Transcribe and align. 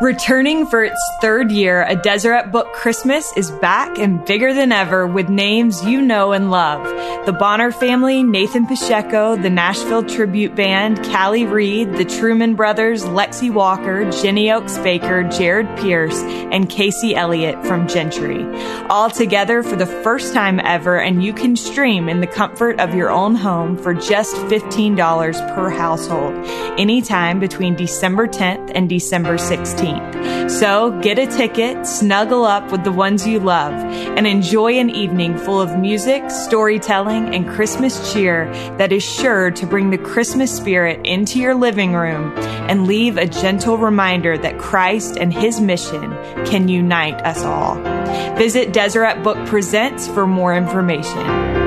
Returning 0.00 0.66
for 0.66 0.82
its 0.82 0.98
third 1.20 1.52
year, 1.52 1.84
A 1.88 1.94
Deseret 1.94 2.50
Book 2.50 2.72
Christmas 2.72 3.32
is 3.36 3.52
back 3.52 3.96
and 3.96 4.24
bigger 4.24 4.52
than 4.52 4.72
ever 4.72 5.06
with 5.06 5.28
names 5.28 5.84
you 5.84 6.02
know 6.02 6.32
and 6.32 6.50
love. 6.50 6.84
The 7.26 7.32
Bonner 7.32 7.70
family, 7.70 8.24
Nathan 8.24 8.66
Pacheco, 8.66 9.36
the 9.36 9.50
Nashville 9.50 10.02
Tribute 10.02 10.56
Band, 10.56 11.04
Callie 11.04 11.46
Reed, 11.46 11.92
the 11.94 12.04
Truman 12.04 12.56
Brothers, 12.56 13.04
Lexi 13.04 13.52
Walker, 13.52 14.10
Jenny 14.10 14.50
Oaks 14.50 14.76
Baker, 14.78 15.22
Jared 15.22 15.68
Pierce, 15.78 16.20
and 16.22 16.68
Casey 16.68 17.14
Elliott 17.14 17.64
from 17.64 17.86
GENTRI. 17.86 18.88
All 18.90 19.10
together 19.10 19.62
for 19.62 19.76
the 19.76 19.86
first 19.86 20.34
time 20.34 20.58
ever, 20.64 20.98
and 20.98 21.22
you 21.22 21.32
can 21.32 21.54
stream 21.54 22.08
in 22.08 22.20
the 22.20 22.26
comfort 22.26 22.80
of 22.80 22.96
your 22.96 23.10
own 23.10 23.36
home 23.36 23.78
for 23.78 23.94
just 23.94 24.34
$15 24.34 25.54
per 25.54 25.70
household, 25.70 26.34
anytime 26.80 27.38
between 27.38 27.76
December 27.76 28.26
10th 28.26 28.72
and 28.74 28.88
December 28.88 29.36
16th. 29.36 29.83
15th. 29.84 30.50
So 30.50 30.98
get 31.00 31.18
a 31.18 31.26
ticket, 31.26 31.86
snuggle 31.86 32.44
up 32.44 32.70
with 32.70 32.84
the 32.84 32.92
ones 32.92 33.26
you 33.26 33.40
love, 33.40 33.72
and 33.72 34.26
enjoy 34.26 34.74
an 34.74 34.90
evening 34.90 35.36
full 35.36 35.60
of 35.60 35.78
music, 35.78 36.30
storytelling, 36.30 37.34
and 37.34 37.48
Christmas 37.48 38.12
cheer 38.12 38.46
that 38.78 38.92
is 38.92 39.02
sure 39.02 39.50
to 39.50 39.66
bring 39.66 39.90
the 39.90 39.98
Christmas 39.98 40.54
spirit 40.54 41.04
into 41.04 41.38
your 41.38 41.54
living 41.54 41.94
room 41.94 42.32
and 42.36 42.86
leave 42.86 43.16
a 43.16 43.26
gentle 43.26 43.78
reminder 43.78 44.38
that 44.38 44.58
Christ 44.58 45.16
and 45.16 45.32
his 45.32 45.60
mission 45.60 46.12
can 46.44 46.68
unite 46.68 47.20
us 47.24 47.42
all. 47.42 47.74
Visit 48.36 48.72
Deseret 48.72 49.22
Book 49.22 49.46
Presents 49.46 50.06
for 50.08 50.26
more 50.26 50.54
information. 50.54 51.63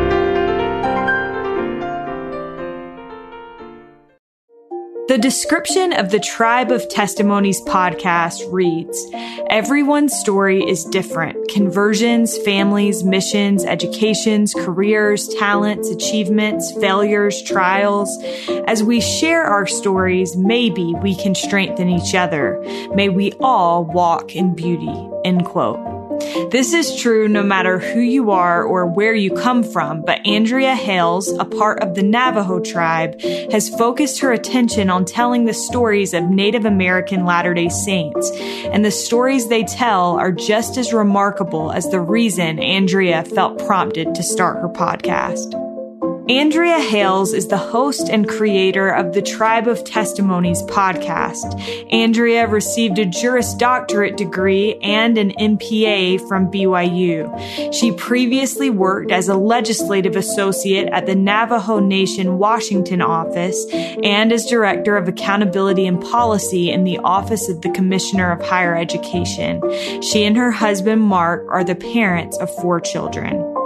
The 5.07 5.17
description 5.17 5.93
of 5.93 6.11
the 6.11 6.19
Tribe 6.19 6.69
of 6.69 6.89
Testimonies 6.89 7.61
podcast 7.61 8.41
reads 8.51 9.09
Everyone's 9.49 10.13
story 10.13 10.61
is 10.61 10.83
different. 10.83 11.47
Conversions, 11.47 12.37
families, 12.39 13.05
missions, 13.05 13.63
educations, 13.63 14.53
careers, 14.53 15.29
talents, 15.39 15.89
achievements, 15.89 16.73
failures, 16.81 17.41
trials. 17.41 18.09
As 18.67 18.83
we 18.83 18.99
share 18.99 19.43
our 19.43 19.65
stories, 19.65 20.35
maybe 20.35 20.93
we 21.01 21.15
can 21.15 21.35
strengthen 21.35 21.87
each 21.87 22.13
other. 22.13 22.59
May 22.93 23.07
we 23.07 23.31
all 23.39 23.85
walk 23.85 24.35
in 24.35 24.55
beauty. 24.55 25.09
End 25.23 25.45
quote. 25.45 25.96
This 26.51 26.73
is 26.73 26.99
true 26.99 27.27
no 27.27 27.43
matter 27.43 27.79
who 27.79 27.99
you 27.99 28.31
are 28.31 28.63
or 28.63 28.85
where 28.85 29.13
you 29.13 29.31
come 29.31 29.63
from, 29.63 30.01
but 30.01 30.25
Andrea 30.25 30.75
Hales, 30.75 31.29
a 31.29 31.45
part 31.45 31.79
of 31.79 31.95
the 31.95 32.03
Navajo 32.03 32.59
tribe, 32.59 33.19
has 33.51 33.69
focused 33.69 34.19
her 34.19 34.31
attention 34.31 34.89
on 34.89 35.05
telling 35.05 35.45
the 35.45 35.53
stories 35.53 36.13
of 36.13 36.23
Native 36.29 36.65
American 36.65 37.25
Latter 37.25 37.53
day 37.53 37.69
Saints. 37.69 38.31
And 38.71 38.83
the 38.83 38.91
stories 38.91 39.47
they 39.47 39.63
tell 39.63 40.17
are 40.17 40.31
just 40.31 40.77
as 40.77 40.93
remarkable 40.93 41.71
as 41.71 41.89
the 41.89 42.01
reason 42.01 42.59
Andrea 42.59 43.23
felt 43.23 43.65
prompted 43.65 44.15
to 44.15 44.23
start 44.23 44.61
her 44.61 44.69
podcast. 44.69 45.66
Andrea 46.29 46.77
Hales 46.77 47.31
is 47.31 47.47
the 47.47 47.57
host 47.57 48.09
and 48.09 48.27
creator 48.27 48.89
of 48.89 49.13
the 49.13 49.21
Tribe 49.21 49.65
of 49.65 49.85
Testimonies 49.85 50.61
podcast. 50.63 51.57
Andrea 51.89 52.45
received 52.47 52.99
a 52.99 53.05
Juris 53.05 53.53
Doctorate 53.53 54.17
degree 54.17 54.75
and 54.81 55.17
an 55.17 55.31
MPA 55.39 56.27
from 56.27 56.51
BYU. 56.51 57.73
She 57.73 57.93
previously 57.93 58.69
worked 58.69 59.13
as 59.13 59.29
a 59.29 59.37
legislative 59.37 60.17
associate 60.17 60.89
at 60.89 61.05
the 61.05 61.15
Navajo 61.15 61.79
Nation 61.79 62.37
Washington 62.37 63.01
office 63.01 63.65
and 63.71 64.33
as 64.33 64.45
director 64.45 64.97
of 64.97 65.07
accountability 65.07 65.87
and 65.87 66.01
policy 66.01 66.69
in 66.69 66.83
the 66.83 66.97
Office 66.97 67.47
of 67.47 67.61
the 67.61 67.71
Commissioner 67.71 68.33
of 68.33 68.45
Higher 68.45 68.75
Education. 68.75 69.61
She 70.01 70.25
and 70.25 70.35
her 70.35 70.51
husband 70.51 71.03
Mark 71.03 71.45
are 71.47 71.63
the 71.63 71.75
parents 71.75 72.37
of 72.39 72.53
four 72.55 72.81
children. 72.81 73.56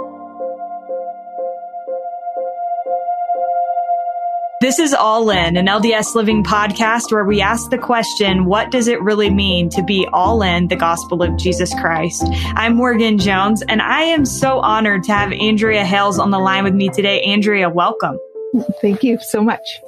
This 4.62 4.78
is 4.78 4.94
All 4.94 5.28
In, 5.30 5.56
an 5.56 5.66
LDS 5.66 6.14
Living 6.14 6.44
podcast 6.44 7.10
where 7.10 7.24
we 7.24 7.40
ask 7.40 7.68
the 7.70 7.78
question, 7.78 8.44
what 8.44 8.70
does 8.70 8.86
it 8.86 9.02
really 9.02 9.28
mean 9.28 9.68
to 9.70 9.82
be 9.82 10.06
all 10.12 10.40
in 10.40 10.68
the 10.68 10.76
gospel 10.76 11.20
of 11.20 11.36
Jesus 11.36 11.74
Christ? 11.80 12.22
I'm 12.54 12.76
Morgan 12.76 13.18
Jones, 13.18 13.62
and 13.62 13.82
I 13.82 14.02
am 14.02 14.24
so 14.24 14.60
honored 14.60 15.02
to 15.02 15.12
have 15.14 15.32
Andrea 15.32 15.84
Hales 15.84 16.20
on 16.20 16.30
the 16.30 16.38
line 16.38 16.62
with 16.62 16.74
me 16.74 16.90
today. 16.90 17.22
Andrea, 17.22 17.68
welcome. 17.70 18.16
Thank 18.80 19.02
you 19.02 19.18
so 19.20 19.42
much. 19.42 19.80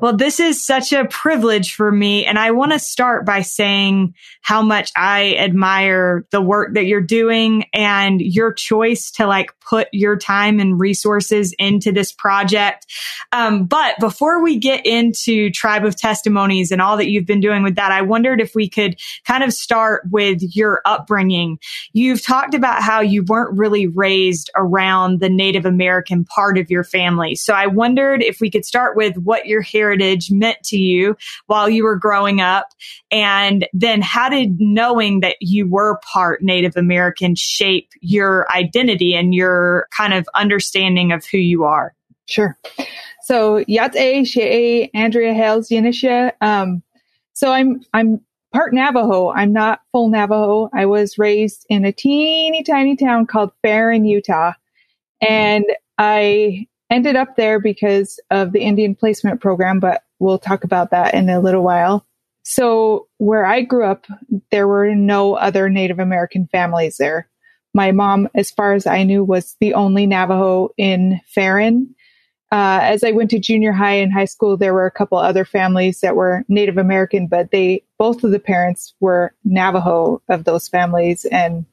Well, 0.00 0.16
this 0.16 0.40
is 0.40 0.64
such 0.64 0.92
a 0.92 1.06
privilege 1.06 1.74
for 1.74 1.90
me. 1.90 2.24
And 2.24 2.38
I 2.38 2.52
want 2.52 2.72
to 2.72 2.78
start 2.78 3.26
by 3.26 3.42
saying 3.42 4.14
how 4.42 4.62
much 4.62 4.92
I 4.96 5.36
admire 5.36 6.24
the 6.30 6.40
work 6.40 6.74
that 6.74 6.86
you're 6.86 7.00
doing 7.00 7.64
and 7.72 8.20
your 8.20 8.52
choice 8.52 9.10
to 9.12 9.26
like 9.26 9.50
put 9.68 9.88
your 9.92 10.16
time 10.16 10.60
and 10.60 10.78
resources 10.78 11.54
into 11.58 11.90
this 11.90 12.12
project. 12.12 12.86
Um, 13.32 13.66
but 13.66 13.98
before 13.98 14.42
we 14.42 14.58
get 14.58 14.86
into 14.86 15.50
Tribe 15.50 15.84
of 15.84 15.96
Testimonies 15.96 16.70
and 16.70 16.80
all 16.80 16.96
that 16.96 17.10
you've 17.10 17.26
been 17.26 17.40
doing 17.40 17.62
with 17.62 17.74
that, 17.74 17.90
I 17.90 18.02
wondered 18.02 18.40
if 18.40 18.54
we 18.54 18.68
could 18.68 18.96
kind 19.26 19.42
of 19.42 19.52
start 19.52 20.04
with 20.10 20.38
your 20.54 20.80
upbringing. 20.84 21.58
You've 21.92 22.24
talked 22.24 22.54
about 22.54 22.82
how 22.82 23.00
you 23.00 23.24
weren't 23.24 23.58
really 23.58 23.88
raised 23.88 24.50
around 24.54 25.20
the 25.20 25.28
Native 25.28 25.66
American 25.66 26.24
part 26.24 26.56
of 26.58 26.70
your 26.70 26.84
family. 26.84 27.34
So 27.34 27.52
I 27.52 27.66
wondered 27.66 28.22
if 28.22 28.40
we 28.40 28.50
could 28.50 28.64
start 28.64 28.96
with 28.96 29.16
what 29.16 29.46
your 29.46 29.55
heritage 29.62 30.30
meant 30.30 30.58
to 30.64 30.76
you 30.76 31.16
while 31.46 31.68
you 31.68 31.84
were 31.84 31.96
growing 31.96 32.40
up. 32.40 32.68
And 33.10 33.66
then 33.72 34.02
how 34.02 34.28
did 34.28 34.60
knowing 34.60 35.20
that 35.20 35.36
you 35.40 35.68
were 35.68 36.00
part 36.12 36.42
Native 36.42 36.76
American 36.76 37.34
shape 37.34 37.90
your 38.00 38.46
identity 38.52 39.14
and 39.14 39.34
your 39.34 39.88
kind 39.96 40.14
of 40.14 40.28
understanding 40.34 41.12
of 41.12 41.24
who 41.24 41.38
you 41.38 41.64
are? 41.64 41.94
Sure. 42.26 42.58
So 43.22 43.64
Yate 43.66 44.26
Shea 44.26 44.90
Andrea 44.94 45.32
Hales 45.34 45.68
Yanisha. 45.68 46.32
Um, 46.40 46.82
so 47.32 47.52
I'm 47.52 47.82
I'm 47.92 48.20
part 48.52 48.72
Navajo. 48.72 49.30
I'm 49.30 49.52
not 49.52 49.80
full 49.92 50.08
Navajo. 50.08 50.70
I 50.72 50.86
was 50.86 51.18
raised 51.18 51.66
in 51.68 51.84
a 51.84 51.92
teeny 51.92 52.62
tiny 52.62 52.96
town 52.96 53.26
called 53.26 53.52
Ferron, 53.62 54.04
Utah. 54.04 54.52
And 55.20 55.64
I 55.98 56.66
ended 56.90 57.16
up 57.16 57.36
there 57.36 57.58
because 57.60 58.20
of 58.30 58.52
the 58.52 58.60
Indian 58.60 58.94
placement 58.94 59.40
program, 59.40 59.80
but 59.80 60.02
we'll 60.18 60.38
talk 60.38 60.64
about 60.64 60.90
that 60.90 61.14
in 61.14 61.28
a 61.28 61.40
little 61.40 61.62
while. 61.62 62.06
So 62.42 63.08
where 63.18 63.44
I 63.44 63.62
grew 63.62 63.84
up, 63.84 64.06
there 64.52 64.68
were 64.68 64.94
no 64.94 65.34
other 65.34 65.68
Native 65.68 65.98
American 65.98 66.46
families 66.46 66.96
there. 66.96 67.28
My 67.74 67.90
mom, 67.92 68.28
as 68.34 68.50
far 68.50 68.72
as 68.74 68.86
I 68.86 69.02
knew, 69.02 69.24
was 69.24 69.56
the 69.60 69.74
only 69.74 70.06
Navajo 70.06 70.70
in 70.78 71.20
Ferron. 71.26 71.94
Uh, 72.52 72.78
as 72.82 73.02
I 73.02 73.10
went 73.10 73.30
to 73.30 73.40
junior 73.40 73.72
high 73.72 73.94
and 73.94 74.12
high 74.12 74.26
school, 74.26 74.56
there 74.56 74.72
were 74.72 74.86
a 74.86 74.92
couple 74.92 75.18
other 75.18 75.44
families 75.44 76.00
that 76.00 76.14
were 76.14 76.44
Native 76.48 76.78
American, 76.78 77.26
but 77.26 77.50
they, 77.50 77.82
both 77.98 78.22
of 78.22 78.30
the 78.30 78.38
parents 78.38 78.94
were 79.00 79.34
Navajo 79.44 80.22
of 80.28 80.44
those 80.44 80.68
families. 80.68 81.24
And 81.24 81.66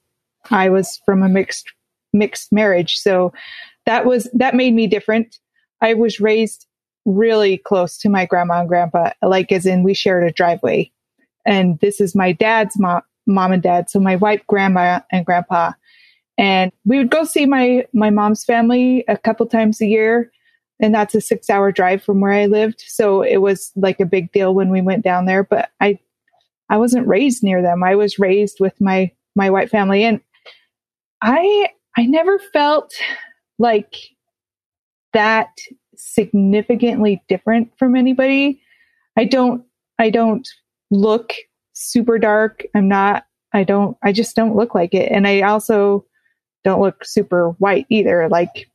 I 0.49 0.69
was 0.69 0.99
from 1.05 1.21
a 1.21 1.29
mixed, 1.29 1.71
mixed 2.11 2.51
marriage. 2.51 2.97
So 2.97 3.31
that 3.85 4.05
was, 4.05 4.29
that 4.33 4.55
made 4.55 4.73
me 4.73 4.87
different. 4.87 5.39
I 5.81 5.93
was 5.93 6.19
raised 6.19 6.67
really 7.05 7.57
close 7.57 7.97
to 7.99 8.09
my 8.09 8.25
grandma 8.25 8.61
and 8.61 8.69
grandpa, 8.69 9.11
like 9.21 9.51
as 9.51 9.65
in 9.65 9.83
we 9.83 9.93
shared 9.93 10.23
a 10.23 10.31
driveway. 10.31 10.91
And 11.45 11.79
this 11.79 11.99
is 11.99 12.15
my 12.15 12.31
dad's 12.31 12.79
mom, 12.79 13.01
mom 13.25 13.51
and 13.51 13.63
dad. 13.63 13.89
So 13.89 13.99
my 13.99 14.15
white 14.15 14.45
grandma 14.47 15.01
and 15.11 15.25
grandpa. 15.25 15.73
And 16.37 16.71
we 16.85 16.97
would 16.97 17.11
go 17.11 17.25
see 17.25 17.45
my, 17.45 17.85
my 17.93 18.09
mom's 18.09 18.43
family 18.43 19.03
a 19.07 19.17
couple 19.17 19.45
times 19.45 19.81
a 19.81 19.85
year. 19.85 20.31
And 20.79 20.93
that's 20.93 21.15
a 21.15 21.21
six 21.21 21.49
hour 21.49 21.71
drive 21.71 22.03
from 22.03 22.21
where 22.21 22.31
I 22.31 22.45
lived. 22.45 22.83
So 22.87 23.21
it 23.21 23.37
was 23.37 23.71
like 23.75 23.99
a 23.99 24.05
big 24.05 24.31
deal 24.31 24.55
when 24.55 24.69
we 24.69 24.81
went 24.81 25.03
down 25.03 25.25
there, 25.25 25.43
but 25.43 25.69
I, 25.79 25.99
I 26.69 26.77
wasn't 26.77 27.07
raised 27.07 27.43
near 27.43 27.61
them. 27.61 27.83
I 27.83 27.95
was 27.95 28.19
raised 28.19 28.57
with 28.59 28.79
my, 28.81 29.11
my 29.35 29.49
white 29.49 29.69
family 29.69 30.03
and 30.03 30.21
I, 31.21 31.69
I 31.95 32.05
never 32.05 32.39
felt 32.39 32.93
like 33.59 33.95
that 35.13 35.49
significantly 35.95 37.23
different 37.27 37.71
from 37.77 37.95
anybody. 37.95 38.61
I 39.17 39.25
don't, 39.25 39.63
I 39.99 40.09
don't 40.09 40.47
look 40.91 41.33
super 41.73 42.17
dark. 42.17 42.63
I'm 42.75 42.87
not, 42.87 43.25
I 43.53 43.63
don't, 43.63 43.97
I 44.03 44.11
just 44.11 44.35
don't 44.35 44.55
look 44.55 44.73
like 44.73 44.93
it. 44.93 45.11
And 45.11 45.27
I 45.27 45.41
also 45.41 46.05
don't 46.63 46.81
look 46.81 47.05
super 47.05 47.51
white 47.59 47.85
either. 47.89 48.27
Like 48.29 48.67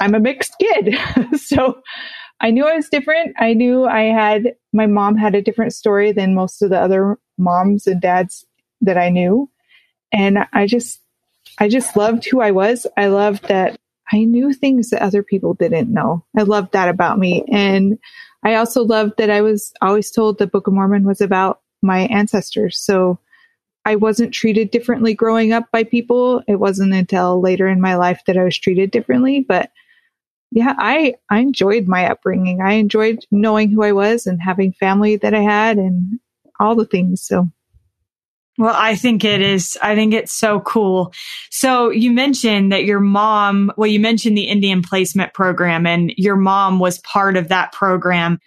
I'm 0.00 0.14
a 0.14 0.20
mixed 0.20 0.54
kid. 0.58 0.96
so 1.38 1.80
I 2.40 2.50
knew 2.50 2.66
I 2.66 2.74
was 2.74 2.88
different. 2.88 3.36
I 3.38 3.54
knew 3.54 3.86
I 3.86 4.02
had, 4.04 4.54
my 4.72 4.86
mom 4.86 5.16
had 5.16 5.34
a 5.34 5.42
different 5.42 5.72
story 5.72 6.10
than 6.10 6.34
most 6.34 6.60
of 6.60 6.70
the 6.70 6.80
other 6.80 7.18
moms 7.38 7.86
and 7.86 8.00
dads 8.00 8.44
that 8.80 8.98
I 8.98 9.10
knew. 9.10 9.48
And 10.12 10.38
I 10.52 10.66
just, 10.66 11.00
I 11.58 11.68
just 11.68 11.96
loved 11.96 12.24
who 12.24 12.40
I 12.40 12.50
was. 12.50 12.86
I 12.96 13.06
loved 13.06 13.48
that 13.48 13.78
I 14.10 14.24
knew 14.24 14.52
things 14.52 14.90
that 14.90 15.02
other 15.02 15.22
people 15.22 15.54
didn't 15.54 15.92
know. 15.92 16.24
I 16.36 16.42
loved 16.42 16.72
that 16.72 16.88
about 16.88 17.18
me. 17.18 17.44
And 17.50 17.98
I 18.42 18.54
also 18.54 18.82
loved 18.82 19.14
that 19.18 19.30
I 19.30 19.40
was 19.40 19.72
always 19.80 20.10
told 20.10 20.38
the 20.38 20.46
Book 20.46 20.66
of 20.66 20.74
Mormon 20.74 21.04
was 21.04 21.20
about 21.20 21.60
my 21.82 22.00
ancestors. 22.06 22.78
So 22.78 23.18
I 23.84 23.96
wasn't 23.96 24.34
treated 24.34 24.70
differently 24.70 25.14
growing 25.14 25.52
up 25.52 25.70
by 25.72 25.84
people. 25.84 26.42
It 26.46 26.56
wasn't 26.56 26.94
until 26.94 27.40
later 27.40 27.68
in 27.68 27.80
my 27.80 27.96
life 27.96 28.22
that 28.26 28.36
I 28.36 28.44
was 28.44 28.58
treated 28.58 28.90
differently. 28.90 29.40
But 29.40 29.70
yeah, 30.50 30.74
I, 30.78 31.14
I 31.30 31.38
enjoyed 31.38 31.86
my 31.86 32.10
upbringing. 32.10 32.60
I 32.60 32.74
enjoyed 32.74 33.24
knowing 33.30 33.70
who 33.70 33.82
I 33.82 33.92
was 33.92 34.26
and 34.26 34.40
having 34.40 34.72
family 34.72 35.16
that 35.16 35.34
I 35.34 35.40
had 35.40 35.78
and 35.78 36.18
all 36.60 36.74
the 36.74 36.84
things. 36.84 37.22
So. 37.22 37.48
Well, 38.62 38.76
I 38.78 38.94
think 38.94 39.24
it 39.24 39.40
is. 39.40 39.76
I 39.82 39.96
think 39.96 40.14
it's 40.14 40.32
so 40.32 40.60
cool. 40.60 41.12
So 41.50 41.90
you 41.90 42.12
mentioned 42.12 42.70
that 42.70 42.84
your 42.84 43.00
mom, 43.00 43.72
well, 43.76 43.88
you 43.88 43.98
mentioned 43.98 44.38
the 44.38 44.44
Indian 44.44 44.82
placement 44.82 45.34
program 45.34 45.84
and 45.84 46.12
your 46.16 46.36
mom 46.36 46.78
was 46.78 47.00
part 47.00 47.36
of 47.36 47.48
that 47.48 47.72
program. 47.72 48.38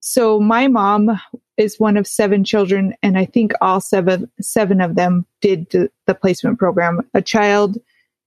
So 0.00 0.38
my 0.38 0.68
mom 0.68 1.18
is 1.56 1.80
one 1.80 1.96
of 1.96 2.06
seven 2.06 2.44
children, 2.44 2.94
and 3.02 3.16
I 3.16 3.24
think 3.24 3.52
all 3.62 3.80
seven 3.80 4.30
seven 4.42 4.82
of 4.82 4.94
them 4.94 5.24
did 5.40 5.70
the, 5.70 5.90
the 6.06 6.14
placement 6.14 6.58
program. 6.58 7.00
A 7.14 7.22
child, 7.22 7.78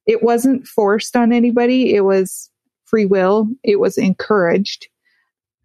it 0.08 0.24
wasn't 0.24 0.68
forced 0.68 1.16
on 1.16 1.32
anybody; 1.32 1.94
it 1.94 2.06
was 2.06 2.50
free 2.86 3.06
will. 3.06 3.48
It 3.64 3.80
was 3.80 4.00
encouraged. 4.00 4.88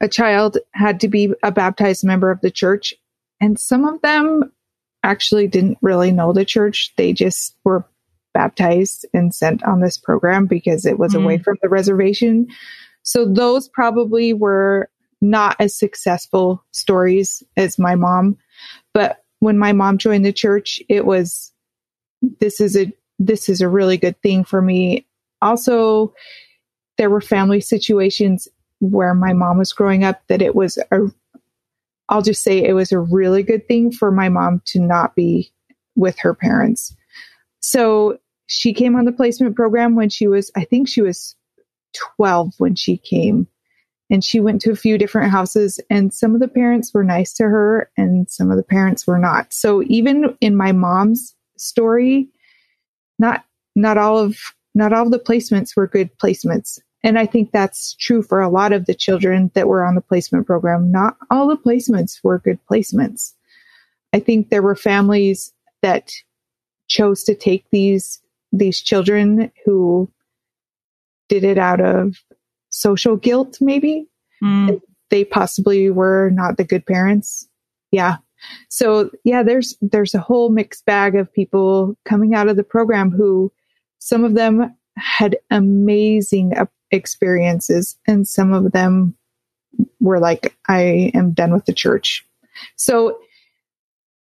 A 0.03 0.09
child 0.09 0.59
had 0.75 1.01
to 1.01 1.09
be 1.09 1.33
a 1.43 1.51
baptized 1.51 2.05
member 2.05 2.31
of 2.31 2.43
the 2.43 2.51
church, 2.51 2.93
and 3.41 3.59
some 3.59 3.87
of 3.87 4.03
them 4.03 4.53
actually 5.03 5.47
didn't 5.47 5.79
really 5.83 6.11
know 6.11 6.33
the 6.33 6.45
church. 6.45 6.93
They 6.97 7.13
just 7.13 7.57
were 7.65 7.85
baptized 8.33 9.07
and 9.13 9.35
sent 9.35 9.63
on 9.65 9.81
this 9.81 9.99
program 9.99 10.47
because 10.47 10.87
it 10.87 10.99
was 10.99 11.15
mm. 11.15 11.23
away 11.23 11.39
from 11.39 11.57
the 11.63 11.69
reservation. 11.69 12.49
So 13.03 13.25
those 13.25 13.69
probably 13.69 14.33
were 14.33 14.89
not 15.21 15.57
as 15.59 15.75
successful 15.75 16.65
stories 16.73 17.43
as 17.57 17.79
my 17.79 17.95
mom. 17.95 18.39
But 18.95 19.25
when 19.41 19.59
my 19.59 19.73
mom 19.73 19.99
joined 19.99 20.25
the 20.25 20.33
church, 20.33 20.81
it 20.89 21.05
was 21.05 21.53
this 22.41 22.61
is 22.61 22.77
a 22.77 22.93
this 23.19 23.49
is 23.49 23.61
a 23.61 23.69
really 23.69 23.97
good 23.97 24.21
thing 24.23 24.45
for 24.45 24.63
me. 24.63 25.07
Also, 25.43 26.15
there 26.99 27.11
were 27.11 27.21
family 27.21 27.61
situations 27.61 28.49
where 28.81 29.15
my 29.15 29.33
mom 29.33 29.59
was 29.59 29.73
growing 29.73 30.05
up 30.05 30.23
that 30.29 30.43
it 30.43 30.55
was 30.55 30.79
a 30.91 31.01
I'll 32.11 32.23
just 32.23 32.43
say 32.43 32.63
it 32.63 32.75
was 32.75 32.93
a 32.93 32.99
really 32.99 33.43
good 33.43 33.67
thing 33.67 33.91
for 33.93 34.11
my 34.11 34.29
mom 34.29 34.63
to 34.67 34.81
not 34.81 35.15
be 35.15 35.51
with 35.97 36.19
her 36.19 36.35
parents. 36.35 36.95
So 37.61 38.19
she 38.47 38.73
came 38.75 38.97
on 38.97 39.05
the 39.05 39.13
placement 39.13 39.57
program 39.57 39.95
when 39.95 40.11
she 40.11 40.27
was, 40.27 40.51
I 40.57 40.65
think 40.65 40.89
she 40.89 41.03
was 41.03 41.35
12 42.17 42.55
when 42.59 42.75
she 42.75 42.97
came. 42.99 43.47
And 44.13 44.25
she 44.25 44.41
went 44.41 44.61
to 44.63 44.73
a 44.73 44.77
few 44.77 44.99
different 44.99 45.31
houses 45.31 45.79
and 45.89 46.13
some 46.13 46.35
of 46.35 46.41
the 46.41 46.49
parents 46.49 46.93
were 46.93 47.05
nice 47.05 47.33
to 47.35 47.45
her 47.45 47.91
and 47.97 48.29
some 48.29 48.51
of 48.51 48.57
the 48.57 48.65
parents 48.65 49.07
were 49.07 49.19
not. 49.19 49.53
So 49.53 49.85
even 49.87 50.37
in 50.41 50.57
my 50.57 50.73
mom's 50.73 51.35
story 51.57 52.29
not 53.21 53.45
not 53.77 53.99
all 53.99 54.19
of 54.19 54.37
not 54.75 54.93
all 54.93 55.05
of 55.05 55.13
the 55.13 55.19
placements 55.19 55.77
were 55.77 55.87
good 55.87 56.11
placements 56.19 56.81
and 57.03 57.19
i 57.19 57.27
think 57.27 57.51
that's 57.51 57.95
true 57.95 58.23
for 58.23 58.41
a 58.41 58.49
lot 58.49 58.73
of 58.73 58.87
the 58.87 58.95
children 58.95 59.51
that 59.55 59.69
were 59.69 59.85
on 59.85 59.95
the 59.95 60.01
placement 60.01 60.47
program 60.47 60.91
not 60.91 61.17
all 61.31 61.49
the 61.49 61.57
placements 61.57 62.21
were 62.23 62.39
good 62.39 62.59
placements 62.71 63.35
i 64.13 64.19
think 64.19 64.49
there 64.51 64.63
were 64.63 64.77
families 64.77 65.53
that 65.83 66.13
chose 66.89 67.23
to 67.25 67.35
take 67.35 67.65
these 67.71 68.21
these 68.53 68.81
children 68.81 69.51
who 69.65 70.11
did 71.29 71.45
it 71.45 71.57
out 71.57 71.81
of 71.81 72.17
social 72.71 73.17
guilt, 73.17 73.59
maybe. 73.61 74.07
Mm. 74.43 74.81
They 75.11 75.25
possibly 75.25 75.91
were 75.91 76.31
not 76.31 76.57
the 76.57 76.65
good 76.65 76.85
parents. 76.87 77.49
Yeah. 77.91 78.17
So 78.69 79.11
yeah, 79.25 79.43
there's 79.43 79.77
there's 79.81 80.15
a 80.15 80.21
whole 80.21 80.51
mixed 80.51 80.85
bag 80.87 81.15
of 81.15 81.33
people 81.33 81.97
coming 82.05 82.35
out 82.35 82.49
of 82.49 82.57
the 82.57 82.65
program 82.65 83.11
who 83.11 83.53
some 83.99 84.25
of 84.25 84.35
them 84.35 84.75
had 84.97 85.37
amazing 85.51 86.53
experiences 86.91 87.99
and 88.07 88.27
some 88.27 88.53
of 88.53 88.73
them 88.73 89.15
were 90.01 90.19
like 90.19 90.57
I 90.69 91.13
am 91.15 91.33
done 91.33 91.53
with 91.53 91.65
the 91.65 91.73
church. 91.73 92.27
So 92.77 93.19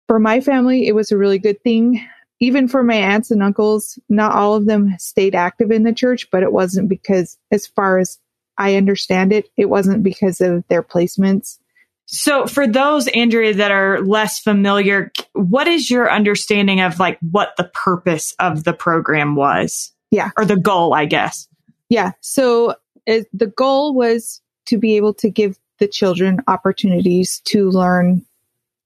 for 0.06 0.18
my 0.18 0.40
family 0.40 0.86
it 0.86 0.94
was 0.94 1.12
a 1.12 1.18
really 1.18 1.38
good 1.38 1.62
thing 1.62 2.06
even 2.40 2.68
for 2.68 2.82
my 2.82 2.94
aunts 2.94 3.30
and 3.30 3.42
uncles, 3.42 3.98
not 4.08 4.32
all 4.32 4.54
of 4.54 4.66
them 4.66 4.94
stayed 4.98 5.34
active 5.34 5.70
in 5.70 5.82
the 5.82 5.92
church, 5.92 6.30
but 6.30 6.42
it 6.42 6.52
wasn't 6.52 6.88
because, 6.88 7.36
as 7.50 7.66
far 7.66 7.98
as 7.98 8.18
I 8.56 8.76
understand 8.76 9.32
it, 9.32 9.48
it 9.56 9.66
wasn't 9.66 10.02
because 10.02 10.40
of 10.40 10.64
their 10.68 10.82
placements. 10.82 11.58
So 12.06 12.46
for 12.46 12.66
those, 12.66 13.06
Andrea, 13.08 13.54
that 13.54 13.70
are 13.70 14.00
less 14.02 14.40
familiar, 14.40 15.12
what 15.34 15.68
is 15.68 15.90
your 15.90 16.10
understanding 16.10 16.80
of 16.80 16.98
like 16.98 17.18
what 17.20 17.54
the 17.56 17.70
purpose 17.74 18.34
of 18.38 18.64
the 18.64 18.72
program 18.72 19.34
was? 19.34 19.92
Yeah. 20.10 20.30
Or 20.38 20.44
the 20.44 20.56
goal, 20.56 20.94
I 20.94 21.04
guess. 21.04 21.47
Yeah. 21.88 22.12
So 22.20 22.74
the 23.06 23.52
goal 23.56 23.94
was 23.94 24.40
to 24.66 24.78
be 24.78 24.96
able 24.96 25.14
to 25.14 25.30
give 25.30 25.58
the 25.78 25.88
children 25.88 26.40
opportunities 26.46 27.40
to 27.46 27.70
learn, 27.70 28.24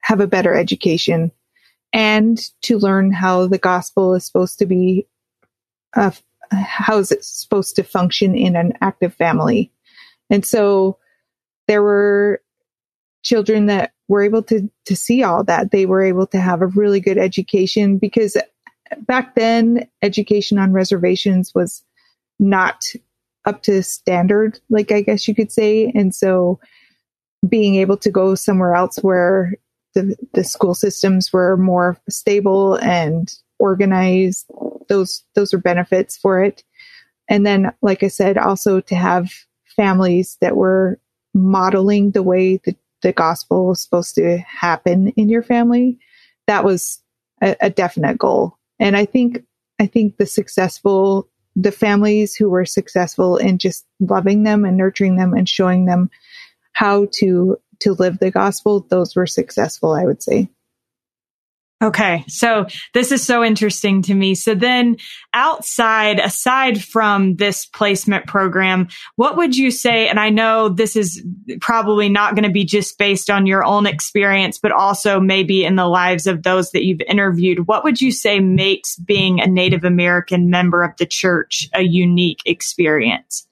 have 0.02 0.20
a 0.20 0.26
better 0.26 0.54
education, 0.54 1.32
and 1.92 2.38
to 2.62 2.78
learn 2.78 3.12
how 3.12 3.46
the 3.46 3.58
gospel 3.58 4.14
is 4.14 4.24
supposed 4.24 4.58
to 4.58 4.66
be 4.66 5.06
uh, 5.94 6.10
how 6.52 6.98
is 6.98 7.10
it 7.10 7.24
supposed 7.24 7.76
to 7.76 7.82
function 7.82 8.34
in 8.34 8.56
an 8.56 8.72
active 8.80 9.14
family? 9.14 9.70
And 10.30 10.44
so 10.44 10.98
there 11.66 11.82
were 11.82 12.42
children 13.22 13.66
that 13.66 13.92
were 14.08 14.22
able 14.22 14.42
to, 14.44 14.70
to 14.86 14.96
see 14.96 15.22
all 15.22 15.44
that. 15.44 15.70
They 15.70 15.86
were 15.86 16.02
able 16.02 16.26
to 16.28 16.40
have 16.40 16.60
a 16.60 16.66
really 16.66 17.00
good 17.00 17.18
education 17.18 17.98
because 17.98 18.36
back 19.06 19.34
then 19.34 19.88
education 20.02 20.58
on 20.58 20.72
reservations 20.72 21.54
was 21.54 21.82
not 22.42 22.84
up 23.44 23.62
to 23.62 23.82
standard, 23.82 24.60
like 24.68 24.92
I 24.92 25.00
guess 25.00 25.26
you 25.26 25.34
could 25.34 25.50
say. 25.50 25.90
And 25.94 26.14
so 26.14 26.60
being 27.48 27.76
able 27.76 27.96
to 27.98 28.10
go 28.10 28.34
somewhere 28.34 28.74
else 28.74 28.98
where 28.98 29.54
the, 29.94 30.16
the 30.34 30.44
school 30.44 30.74
systems 30.74 31.32
were 31.32 31.56
more 31.56 31.98
stable 32.08 32.76
and 32.76 33.32
organized 33.58 34.46
those 34.88 35.24
those 35.34 35.54
are 35.54 35.58
benefits 35.58 36.16
for 36.16 36.42
it. 36.42 36.62
And 37.28 37.46
then, 37.46 37.72
like 37.82 38.02
I 38.02 38.08
said, 38.08 38.36
also 38.36 38.80
to 38.80 38.94
have 38.94 39.32
families 39.76 40.36
that 40.40 40.56
were 40.56 40.98
modeling 41.34 42.10
the 42.10 42.22
way 42.22 42.58
the, 42.58 42.76
the 43.02 43.12
gospel 43.12 43.68
was 43.68 43.80
supposed 43.80 44.14
to 44.16 44.38
happen 44.38 45.08
in 45.16 45.28
your 45.28 45.42
family. 45.42 45.98
That 46.46 46.64
was 46.64 47.00
a, 47.42 47.56
a 47.60 47.70
definite 47.70 48.18
goal. 48.18 48.58
And 48.78 48.96
I 48.96 49.04
think 49.04 49.44
I 49.80 49.86
think 49.86 50.16
the 50.16 50.26
successful 50.26 51.28
the 51.56 51.72
families 51.72 52.34
who 52.34 52.48
were 52.48 52.64
successful 52.64 53.36
in 53.36 53.58
just 53.58 53.84
loving 54.00 54.42
them 54.42 54.64
and 54.64 54.76
nurturing 54.76 55.16
them 55.16 55.34
and 55.34 55.48
showing 55.48 55.86
them 55.86 56.10
how 56.72 57.06
to 57.12 57.56
to 57.80 57.92
live 57.94 58.18
the 58.18 58.30
gospel, 58.30 58.86
those 58.90 59.16
were 59.16 59.26
successful, 59.26 59.92
I 59.92 60.04
would 60.04 60.22
say. 60.22 60.48
Okay. 61.82 62.24
So 62.28 62.66
this 62.94 63.10
is 63.10 63.26
so 63.26 63.42
interesting 63.42 64.02
to 64.02 64.14
me. 64.14 64.36
So 64.36 64.54
then 64.54 64.98
outside, 65.34 66.20
aside 66.20 66.82
from 66.82 67.34
this 67.36 67.66
placement 67.66 68.26
program, 68.26 68.86
what 69.16 69.36
would 69.36 69.56
you 69.56 69.72
say? 69.72 70.08
And 70.08 70.20
I 70.20 70.30
know 70.30 70.68
this 70.68 70.94
is 70.94 71.24
probably 71.60 72.08
not 72.08 72.36
going 72.36 72.44
to 72.44 72.52
be 72.52 72.64
just 72.64 72.98
based 72.98 73.30
on 73.30 73.46
your 73.46 73.64
own 73.64 73.86
experience, 73.86 74.58
but 74.58 74.70
also 74.70 75.18
maybe 75.18 75.64
in 75.64 75.74
the 75.74 75.88
lives 75.88 76.28
of 76.28 76.44
those 76.44 76.70
that 76.70 76.84
you've 76.84 77.00
interviewed. 77.08 77.66
What 77.66 77.82
would 77.82 78.00
you 78.00 78.12
say 78.12 78.38
makes 78.38 78.96
being 78.96 79.40
a 79.40 79.48
Native 79.48 79.82
American 79.82 80.50
member 80.50 80.84
of 80.84 80.96
the 80.98 81.06
church 81.06 81.68
a 81.74 81.82
unique 81.82 82.42
experience? 82.46 83.46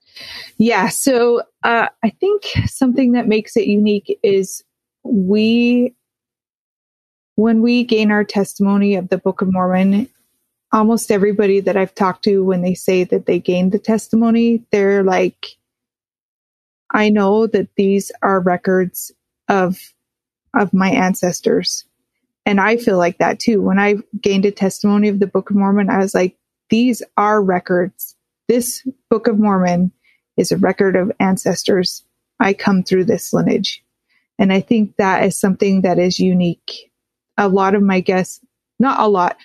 Yeah. 0.56 0.88
So 0.88 1.42
uh, 1.64 1.88
I 2.04 2.10
think 2.10 2.44
something 2.66 3.12
that 3.12 3.26
makes 3.26 3.56
it 3.56 3.66
unique 3.66 4.18
is 4.22 4.62
we 5.02 5.94
when 7.40 7.62
we 7.62 7.84
gain 7.84 8.10
our 8.10 8.22
testimony 8.22 8.96
of 8.96 9.08
the 9.08 9.16
Book 9.16 9.40
of 9.40 9.50
Mormon, 9.50 10.10
almost 10.72 11.10
everybody 11.10 11.60
that 11.60 11.74
I've 11.74 11.94
talked 11.94 12.24
to, 12.24 12.44
when 12.44 12.60
they 12.60 12.74
say 12.74 13.02
that 13.04 13.24
they 13.24 13.38
gained 13.38 13.72
the 13.72 13.78
testimony, 13.78 14.62
they're 14.70 15.02
like, 15.02 15.56
I 16.90 17.08
know 17.08 17.46
that 17.46 17.68
these 17.76 18.12
are 18.20 18.40
records 18.40 19.10
of 19.48 19.78
of 20.52 20.74
my 20.74 20.90
ancestors. 20.90 21.86
And 22.44 22.60
I 22.60 22.76
feel 22.76 22.98
like 22.98 23.18
that 23.18 23.38
too. 23.38 23.62
When 23.62 23.78
I 23.78 23.94
gained 24.20 24.44
a 24.44 24.50
testimony 24.50 25.08
of 25.08 25.18
the 25.18 25.26
Book 25.26 25.48
of 25.48 25.56
Mormon, 25.56 25.88
I 25.88 25.98
was 25.98 26.14
like, 26.14 26.36
these 26.68 27.02
are 27.16 27.42
records. 27.42 28.16
This 28.48 28.86
Book 29.08 29.28
of 29.28 29.38
Mormon 29.38 29.92
is 30.36 30.52
a 30.52 30.58
record 30.58 30.94
of 30.94 31.10
ancestors. 31.20 32.04
I 32.38 32.52
come 32.52 32.82
through 32.82 33.04
this 33.04 33.32
lineage. 33.32 33.82
And 34.38 34.52
I 34.52 34.60
think 34.60 34.96
that 34.96 35.24
is 35.24 35.38
something 35.38 35.82
that 35.82 35.98
is 35.98 36.18
unique 36.18 36.89
a 37.36 37.48
lot 37.48 37.74
of 37.74 37.82
my 37.82 38.00
guests, 38.00 38.40
not 38.78 39.00
a 39.00 39.08
lot, 39.08 39.36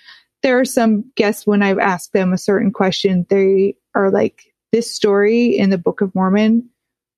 there 0.42 0.60
are 0.60 0.64
some 0.64 1.04
guests 1.16 1.46
when 1.46 1.62
I've 1.62 1.78
asked 1.78 2.12
them 2.12 2.32
a 2.32 2.38
certain 2.38 2.70
question, 2.70 3.26
they 3.28 3.76
are 3.94 4.10
like, 4.10 4.52
this 4.72 4.90
story 4.90 5.56
in 5.56 5.70
the 5.70 5.78
Book 5.78 6.00
of 6.00 6.14
Mormon, 6.14 6.68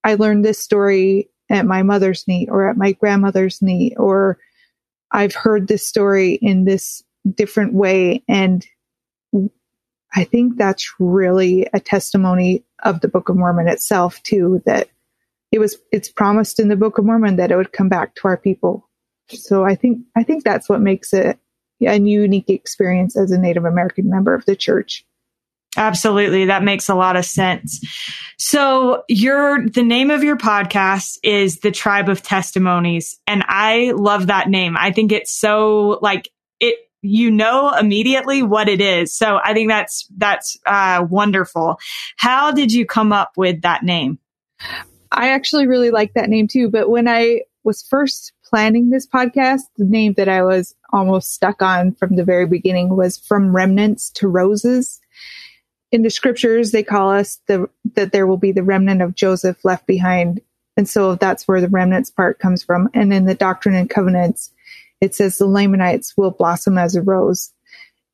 I 0.04 0.14
learned 0.14 0.44
this 0.44 0.58
story 0.58 1.30
at 1.50 1.66
my 1.66 1.82
mother's 1.82 2.26
knee 2.28 2.46
or 2.50 2.68
at 2.68 2.76
my 2.76 2.92
grandmother's 2.92 3.60
knee 3.62 3.94
or 3.96 4.38
I've 5.10 5.34
heard 5.34 5.66
this 5.66 5.86
story 5.86 6.34
in 6.34 6.64
this 6.64 7.02
different 7.34 7.74
way. 7.74 8.22
And 8.28 8.66
I 10.14 10.24
think 10.24 10.56
that's 10.56 10.92
really 10.98 11.66
a 11.72 11.80
testimony 11.80 12.64
of 12.84 13.00
the 13.00 13.08
Book 13.08 13.28
of 13.28 13.36
Mormon 13.36 13.68
itself 13.68 14.22
too, 14.22 14.62
that 14.66 14.88
it 15.50 15.58
was, 15.58 15.76
it's 15.92 16.10
promised 16.10 16.60
in 16.60 16.68
the 16.68 16.76
Book 16.76 16.98
of 16.98 17.04
Mormon 17.04 17.36
that 17.36 17.50
it 17.50 17.56
would 17.56 17.72
come 17.72 17.88
back 17.88 18.14
to 18.16 18.28
our 18.28 18.36
people. 18.36 18.87
So 19.32 19.64
I 19.64 19.74
think, 19.74 19.98
I 20.16 20.22
think 20.22 20.44
that's 20.44 20.68
what 20.68 20.80
makes 20.80 21.12
it 21.12 21.38
a 21.80 21.98
unique 21.98 22.50
experience 22.50 23.16
as 23.16 23.30
a 23.30 23.38
Native 23.38 23.64
American 23.64 24.10
member 24.10 24.34
of 24.34 24.44
the 24.46 24.56
church. 24.56 25.04
Absolutely. 25.76 26.46
That 26.46 26.64
makes 26.64 26.88
a 26.88 26.94
lot 26.94 27.16
of 27.16 27.24
sense. 27.24 27.80
So 28.38 29.04
your, 29.08 29.68
the 29.68 29.82
name 29.82 30.10
of 30.10 30.24
your 30.24 30.36
podcast 30.36 31.18
is 31.22 31.60
the 31.60 31.70
tribe 31.70 32.08
of 32.08 32.22
testimonies. 32.22 33.20
And 33.26 33.44
I 33.46 33.92
love 33.94 34.28
that 34.28 34.48
name. 34.48 34.76
I 34.76 34.92
think 34.92 35.12
it's 35.12 35.32
so 35.32 35.98
like 36.00 36.30
it, 36.58 36.76
you 37.02 37.30
know 37.30 37.72
immediately 37.74 38.42
what 38.42 38.68
it 38.68 38.80
is. 38.80 39.14
So 39.14 39.38
I 39.44 39.52
think 39.52 39.68
that's, 39.68 40.08
that's, 40.16 40.56
uh, 40.66 41.06
wonderful. 41.08 41.78
How 42.16 42.50
did 42.50 42.72
you 42.72 42.86
come 42.86 43.12
up 43.12 43.32
with 43.36 43.62
that 43.62 43.84
name? 43.84 44.18
I 45.12 45.30
actually 45.30 45.66
really 45.68 45.90
like 45.90 46.14
that 46.14 46.28
name 46.28 46.48
too. 46.48 46.70
But 46.70 46.88
when 46.90 47.06
I 47.06 47.42
was 47.62 47.82
first 47.82 48.32
planning 48.48 48.90
this 48.90 49.06
podcast, 49.06 49.62
the 49.76 49.84
name 49.84 50.14
that 50.14 50.28
I 50.28 50.42
was 50.42 50.74
almost 50.92 51.34
stuck 51.34 51.62
on 51.62 51.94
from 51.94 52.16
the 52.16 52.24
very 52.24 52.46
beginning 52.46 52.96
was 52.96 53.18
from 53.18 53.54
remnants 53.54 54.10
to 54.12 54.28
roses 54.28 55.00
in 55.90 56.02
the 56.02 56.10
scriptures 56.10 56.70
they 56.70 56.82
call 56.82 57.10
us 57.10 57.40
the 57.46 57.68
that 57.94 58.12
there 58.12 58.26
will 58.26 58.36
be 58.36 58.52
the 58.52 58.62
remnant 58.62 59.02
of 59.02 59.14
Joseph 59.14 59.64
left 59.64 59.86
behind. 59.86 60.40
And 60.76 60.88
so 60.88 61.14
that's 61.14 61.48
where 61.48 61.60
the 61.60 61.68
remnants 61.68 62.10
part 62.10 62.38
comes 62.38 62.62
from. 62.62 62.88
And 62.94 63.12
in 63.12 63.24
the 63.24 63.34
Doctrine 63.34 63.74
and 63.74 63.90
Covenants, 63.90 64.52
it 65.00 65.14
says 65.14 65.38
the 65.38 65.46
Lamanites 65.46 66.16
will 66.16 66.30
blossom 66.30 66.78
as 66.78 66.94
a 66.94 67.02
rose. 67.02 67.52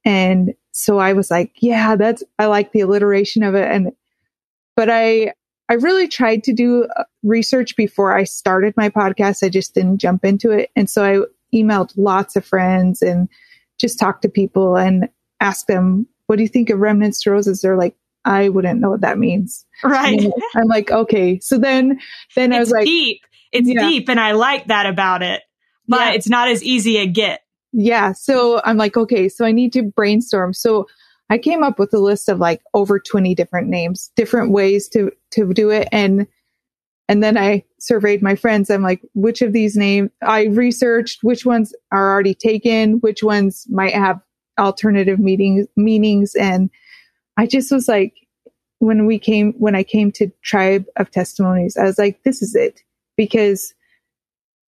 And 0.05 0.55
so 0.73 0.99
I 0.99 1.13
was 1.13 1.31
like, 1.31 1.53
yeah, 1.61 1.97
that's, 1.97 2.23
I 2.39 2.47
like 2.47 2.73
the 2.73 2.81
alliteration 2.81 3.43
of 3.43 3.55
it. 3.55 3.71
And, 3.71 3.93
but 4.77 4.89
I, 4.91 5.35
I 5.69 5.75
really 5.75 6.09
tried 6.09 6.45
to 6.45 6.53
do 6.53 6.87
uh, 6.97 7.05
research 7.23 7.77
before 7.77 8.17
I 8.17 8.25
started 8.25 8.75
my 8.77 8.91
podcast. 8.91 9.43
I 9.43 9.49
just 9.49 9.75
didn't 9.75 9.99
jump 9.99 10.25
into 10.25 10.51
it. 10.51 10.71
And 10.77 10.91
so 10.91 11.05
I 11.05 11.57
emailed 11.57 11.93
lots 11.97 12.37
of 12.37 12.45
friends 12.45 13.01
and 13.01 13.29
just 13.81 13.99
talked 13.99 14.23
to 14.23 14.29
people 14.29 14.77
and 14.77 15.09
asked 15.41 15.67
them 15.67 16.07
what 16.27 16.37
do 16.37 16.43
you 16.43 16.49
think 16.49 16.71
of 16.71 16.79
remnants 16.79 17.23
to 17.23 17.31
roses? 17.31 17.61
They're 17.61 17.77
like, 17.77 17.97
I 18.25 18.49
wouldn't 18.49 18.81
know 18.81 18.91
what 18.91 19.03
that 19.03 19.19
means. 19.19 19.67
Right. 19.83 20.27
I'm 20.57 20.67
like, 20.69 20.91
okay. 20.91 21.39
So 21.41 21.59
then, 21.59 22.01
then 22.35 22.53
it's 22.53 22.57
I 22.57 22.61
was 22.61 22.71
like, 22.71 22.85
deep. 22.87 23.21
It's 23.53 23.69
yeah. 23.69 23.89
deep. 23.89 24.09
And 24.09 24.19
I 24.19 24.33
like 24.33 24.69
that 24.69 24.87
about 24.87 25.23
it, 25.23 25.43
but 25.87 26.01
yeah. 26.01 26.13
it's 26.13 26.29
not 26.29 26.49
as 26.49 26.63
easy 26.63 26.97
a 26.97 27.07
get. 27.07 27.43
Yeah. 27.73 28.13
So 28.13 28.61
I'm 28.65 28.77
like, 28.77 28.97
okay, 28.97 29.29
so 29.29 29.45
I 29.45 29.53
need 29.53 29.73
to 29.75 29.83
brainstorm. 29.83 30.55
So 30.55 30.87
I 31.29 31.39
came 31.39 31.63
up 31.63 31.79
with 31.79 31.93
a 31.93 31.99
list 31.99 32.29
of 32.29 32.39
like 32.39 32.63
over 32.73 32.99
20 32.99 33.35
different 33.35 33.69
names, 33.69 34.11
different 34.17 34.53
ways 34.53 34.89
to, 34.91 35.11
to 35.35 35.53
do 35.53 35.71
it. 35.71 35.89
And, 35.93 36.27
and 37.09 37.23
then 37.23 37.37
I 37.37 37.65
surveyed 37.79 38.23
my 38.23 38.35
friends. 38.35 38.71
I'm 38.71 38.83
like, 38.83 39.03
which 39.15 39.43
of 39.43 39.53
these 39.53 39.77
names 39.77 40.11
I 40.23 40.45
researched, 40.45 41.23
which 41.23 41.45
ones 41.45 41.75
are 41.93 42.11
already 42.13 42.35
taken, 42.35 42.95
which 42.95 43.23
ones 43.23 43.67
might 43.69 43.95
have 43.95 44.21
alternative 44.59 45.19
meetings 45.19 45.67
meanings 45.77 46.35
and 46.35 46.71
I 47.37 47.47
just 47.47 47.73
was 47.73 47.89
like 47.89 48.15
when 48.79 49.07
we 49.07 49.19
came 49.19 49.53
when 49.55 49.75
I 49.75 49.83
came 49.83 50.13
to 50.13 50.31
tribe 50.43 50.85
of 50.97 51.11
testimonies 51.11 51.77
I 51.77 51.85
was 51.85 51.99
like 51.99 52.23
this 52.23 52.43
is 52.43 52.55
it 52.55 52.81
because 53.17 53.75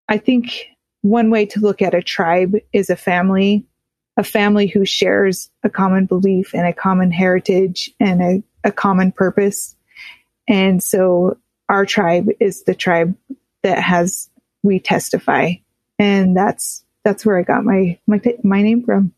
I 0.08 0.18
think 0.18 0.66
one 1.00 1.30
way 1.30 1.46
to 1.46 1.60
look 1.60 1.82
at 1.82 1.94
a 1.94 2.02
tribe 2.02 2.56
is 2.72 2.90
a 2.90 2.96
family 2.96 3.66
a 4.16 4.24
family 4.24 4.66
who 4.66 4.84
shares 4.84 5.50
a 5.64 5.70
common 5.70 6.06
belief 6.06 6.54
and 6.54 6.66
a 6.66 6.72
common 6.72 7.10
heritage 7.10 7.90
and 7.98 8.22
a, 8.22 8.42
a 8.62 8.70
common 8.70 9.10
purpose 9.10 9.74
and 10.48 10.82
so 10.82 11.38
our 11.68 11.86
tribe 11.86 12.28
is 12.40 12.64
the 12.64 12.74
tribe 12.74 13.16
that 13.62 13.78
has 13.78 14.28
we 14.62 14.78
testify. 14.78 15.52
And 15.98 16.36
that's 16.36 16.84
that's 17.04 17.26
where 17.26 17.38
I 17.38 17.42
got 17.42 17.64
my 17.64 17.98
my 18.06 18.20
my 18.42 18.62
name 18.62 18.84
from 18.84 19.12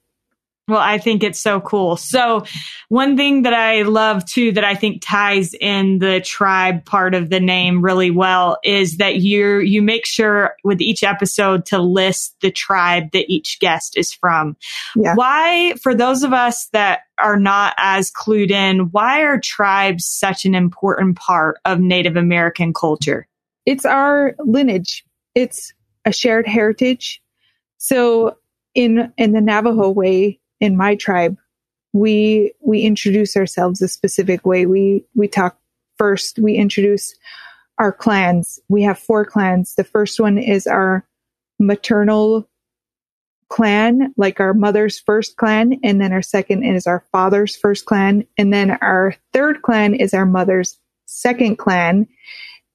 well, 0.66 0.78
I 0.78 0.96
think 0.96 1.22
it's 1.22 1.40
so 1.40 1.60
cool. 1.60 1.96
So 1.96 2.44
one 2.88 3.18
thing 3.18 3.42
that 3.42 3.52
I 3.52 3.82
love 3.82 4.24
too, 4.24 4.52
that 4.52 4.64
I 4.64 4.74
think 4.74 5.02
ties 5.04 5.52
in 5.52 5.98
the 5.98 6.22
tribe 6.22 6.86
part 6.86 7.14
of 7.14 7.28
the 7.28 7.40
name 7.40 7.82
really 7.82 8.10
well 8.10 8.56
is 8.64 8.96
that 8.96 9.16
you, 9.16 9.58
you 9.58 9.82
make 9.82 10.06
sure 10.06 10.56
with 10.64 10.80
each 10.80 11.02
episode 11.02 11.66
to 11.66 11.78
list 11.78 12.36
the 12.40 12.50
tribe 12.50 13.10
that 13.12 13.30
each 13.30 13.60
guest 13.60 13.98
is 13.98 14.12
from. 14.12 14.56
Yeah. 14.96 15.14
Why, 15.14 15.74
for 15.82 15.94
those 15.94 16.22
of 16.22 16.32
us 16.32 16.68
that 16.72 17.00
are 17.18 17.38
not 17.38 17.74
as 17.76 18.10
clued 18.10 18.50
in, 18.50 18.90
why 18.90 19.20
are 19.20 19.38
tribes 19.38 20.06
such 20.06 20.46
an 20.46 20.54
important 20.54 21.16
part 21.16 21.58
of 21.66 21.78
Native 21.78 22.16
American 22.16 22.72
culture? 22.72 23.28
It's 23.66 23.84
our 23.84 24.34
lineage. 24.38 25.04
It's 25.34 25.74
a 26.06 26.12
shared 26.12 26.46
heritage. 26.46 27.20
So 27.76 28.38
in, 28.74 29.12
in 29.18 29.32
the 29.32 29.42
Navajo 29.42 29.90
way, 29.90 30.40
in 30.64 30.78
my 30.78 30.94
tribe, 30.94 31.36
we 31.92 32.54
we 32.60 32.80
introduce 32.80 33.36
ourselves 33.36 33.82
a 33.82 33.88
specific 33.88 34.46
way. 34.46 34.64
We 34.64 35.04
we 35.14 35.28
talk 35.28 35.58
first. 35.98 36.38
We 36.38 36.54
introduce 36.54 37.14
our 37.78 37.92
clans. 37.92 38.58
We 38.68 38.82
have 38.82 38.98
four 38.98 39.26
clans. 39.26 39.74
The 39.74 39.84
first 39.84 40.18
one 40.18 40.38
is 40.38 40.66
our 40.66 41.06
maternal 41.58 42.48
clan, 43.50 44.14
like 44.16 44.40
our 44.40 44.54
mother's 44.54 44.98
first 44.98 45.36
clan, 45.36 45.78
and 45.84 46.00
then 46.00 46.12
our 46.12 46.22
second 46.22 46.64
is 46.64 46.86
our 46.86 47.04
father's 47.12 47.54
first 47.56 47.84
clan, 47.84 48.26
and 48.38 48.52
then 48.52 48.70
our 48.80 49.14
third 49.34 49.60
clan 49.60 49.94
is 49.94 50.14
our 50.14 50.26
mother's 50.26 50.78
second 51.04 51.58
clan, 51.58 52.08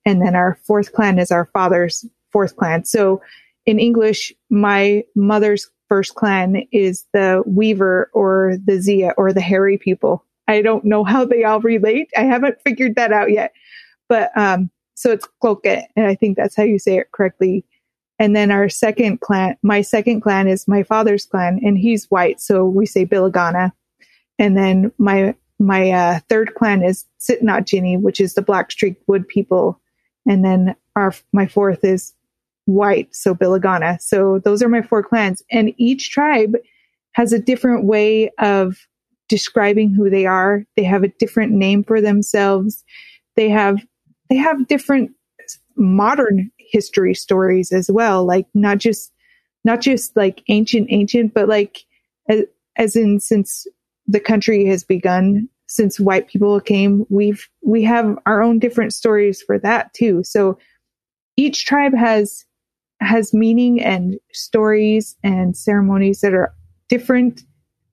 and 0.05 0.21
then 0.21 0.35
our 0.35 0.59
fourth 0.63 0.93
clan 0.93 1.17
is 1.17 1.31
our 1.31 1.45
father's 1.53 2.05
fourth 2.31 2.55
clan. 2.55 2.85
So 2.85 3.21
in 3.65 3.79
English, 3.79 4.31
my 4.51 5.03
mother's 5.15 5.69
first 5.89 6.15
clan 6.15 6.67
is 6.71 7.05
the 7.13 7.43
Weaver 7.45 8.09
or 8.13 8.55
the 8.63 8.79
Zia 8.79 9.13
or 9.17 9.33
the 9.33 9.41
Hairy 9.41 9.77
people. 9.77 10.23
I 10.47 10.61
don't 10.61 10.85
know 10.85 11.03
how 11.03 11.25
they 11.25 11.43
all 11.43 11.59
relate. 11.59 12.09
I 12.15 12.21
haven't 12.21 12.61
figured 12.61 12.95
that 12.95 13.11
out 13.11 13.31
yet. 13.31 13.53
But 14.07 14.35
um, 14.37 14.71
so 14.95 15.11
it's 15.11 15.27
Cloquet, 15.41 15.87
and 15.95 16.07
I 16.07 16.15
think 16.15 16.37
that's 16.37 16.55
how 16.55 16.63
you 16.63 16.79
say 16.79 16.97
it 16.97 17.11
correctly. 17.11 17.65
And 18.17 18.35
then 18.35 18.51
our 18.51 18.67
second 18.67 19.21
clan, 19.21 19.55
my 19.61 19.81
second 19.81 20.21
clan 20.21 20.47
is 20.47 20.67
my 20.67 20.83
father's 20.83 21.25
clan, 21.25 21.59
and 21.63 21.77
he's 21.77 22.11
white, 22.11 22.41
so 22.41 22.65
we 22.65 22.85
say 22.85 23.05
Bilagana. 23.05 23.71
And 24.37 24.57
then 24.57 24.91
my 24.97 25.35
my 25.59 25.91
uh, 25.91 26.19
third 26.29 26.55
clan 26.55 26.83
is 26.83 27.05
Tsinaajinii, 27.19 28.01
which 28.01 28.19
is 28.19 28.33
the 28.33 28.41
Blackstreak 28.41 28.95
Wood 29.07 29.27
people. 29.27 29.79
And 30.27 30.43
then 30.43 30.75
our 30.95 31.13
my 31.31 31.47
fourth 31.47 31.83
is 31.83 32.13
white, 32.69 33.13
so 33.13 33.33
Bilagana. 33.33 34.01
So 34.01 34.39
those 34.39 34.61
are 34.61 34.69
my 34.69 34.81
four 34.81 35.03
clans. 35.03 35.41
And 35.51 35.73
each 35.77 36.11
tribe 36.11 36.55
has 37.13 37.33
a 37.33 37.39
different 37.39 37.85
way 37.85 38.29
of 38.39 38.77
describing 39.27 39.93
who 39.93 40.09
they 40.09 40.25
are. 40.25 40.63
They 40.75 40.83
have 40.83 41.03
a 41.03 41.13
different 41.19 41.51
name 41.51 41.83
for 41.83 41.99
themselves. 41.99 42.83
They 43.35 43.49
have, 43.49 43.79
they 44.29 44.37
have 44.37 44.67
different 44.67 45.11
modern 45.75 46.51
history 46.57 47.15
stories 47.15 47.71
as 47.71 47.89
well. 47.91 48.25
Like 48.25 48.45
not 48.53 48.77
just, 48.77 49.11
not 49.63 49.81
just 49.81 50.15
like 50.15 50.43
ancient, 50.47 50.87
ancient, 50.89 51.33
but 51.33 51.47
like 51.47 51.79
as, 52.29 52.43
as 52.75 52.95
in 52.95 53.19
since 53.19 53.65
the 54.07 54.19
country 54.19 54.65
has 54.65 54.83
begun, 54.83 55.49
since 55.67 55.99
white 55.99 56.27
people 56.27 56.59
came, 56.59 57.05
we've, 57.09 57.47
we 57.63 57.83
have 57.83 58.17
our 58.25 58.41
own 58.41 58.59
different 58.59 58.93
stories 58.93 59.41
for 59.41 59.57
that 59.59 59.93
too. 59.93 60.23
So 60.23 60.57
each 61.37 61.65
tribe 61.65 61.93
has 61.95 62.45
has 62.99 63.33
meaning 63.33 63.81
and 63.81 64.19
stories 64.33 65.15
and 65.23 65.55
ceremonies 65.55 66.21
that 66.21 66.33
are 66.33 66.53
different, 66.87 67.43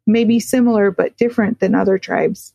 maybe 0.07 0.41
similar, 0.41 0.91
but 0.91 1.17
different 1.17 1.61
than 1.61 1.75
other 1.75 1.99
tribes. 1.99 2.53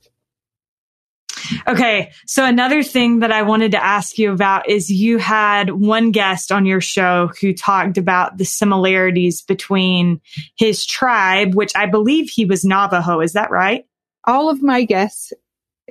Okay. 1.68 2.12
So 2.26 2.46
another 2.46 2.84
thing 2.84 3.20
that 3.20 3.32
I 3.32 3.42
wanted 3.44 3.72
to 3.72 3.84
ask 3.84 4.18
you 4.18 4.32
about 4.32 4.70
is 4.70 4.90
you 4.90 5.18
had 5.18 5.72
one 5.72 6.12
guest 6.12 6.52
on 6.52 6.66
your 6.66 6.82
show 6.82 7.32
who 7.40 7.54
talked 7.54 7.98
about 7.98 8.38
the 8.38 8.46
similarities 8.46 9.42
between 9.42 10.22
his 10.56 10.86
tribe, 10.86 11.56
which 11.56 11.72
I 11.76 11.86
believe 11.88 12.30
he 12.30 12.46
was 12.46 12.64
Navajo. 12.64 13.22
Is 13.22 13.34
that 13.34 13.52
right? 13.52 13.86
All 14.26 14.50
of 14.50 14.62
my 14.62 14.84
guests 14.84 15.34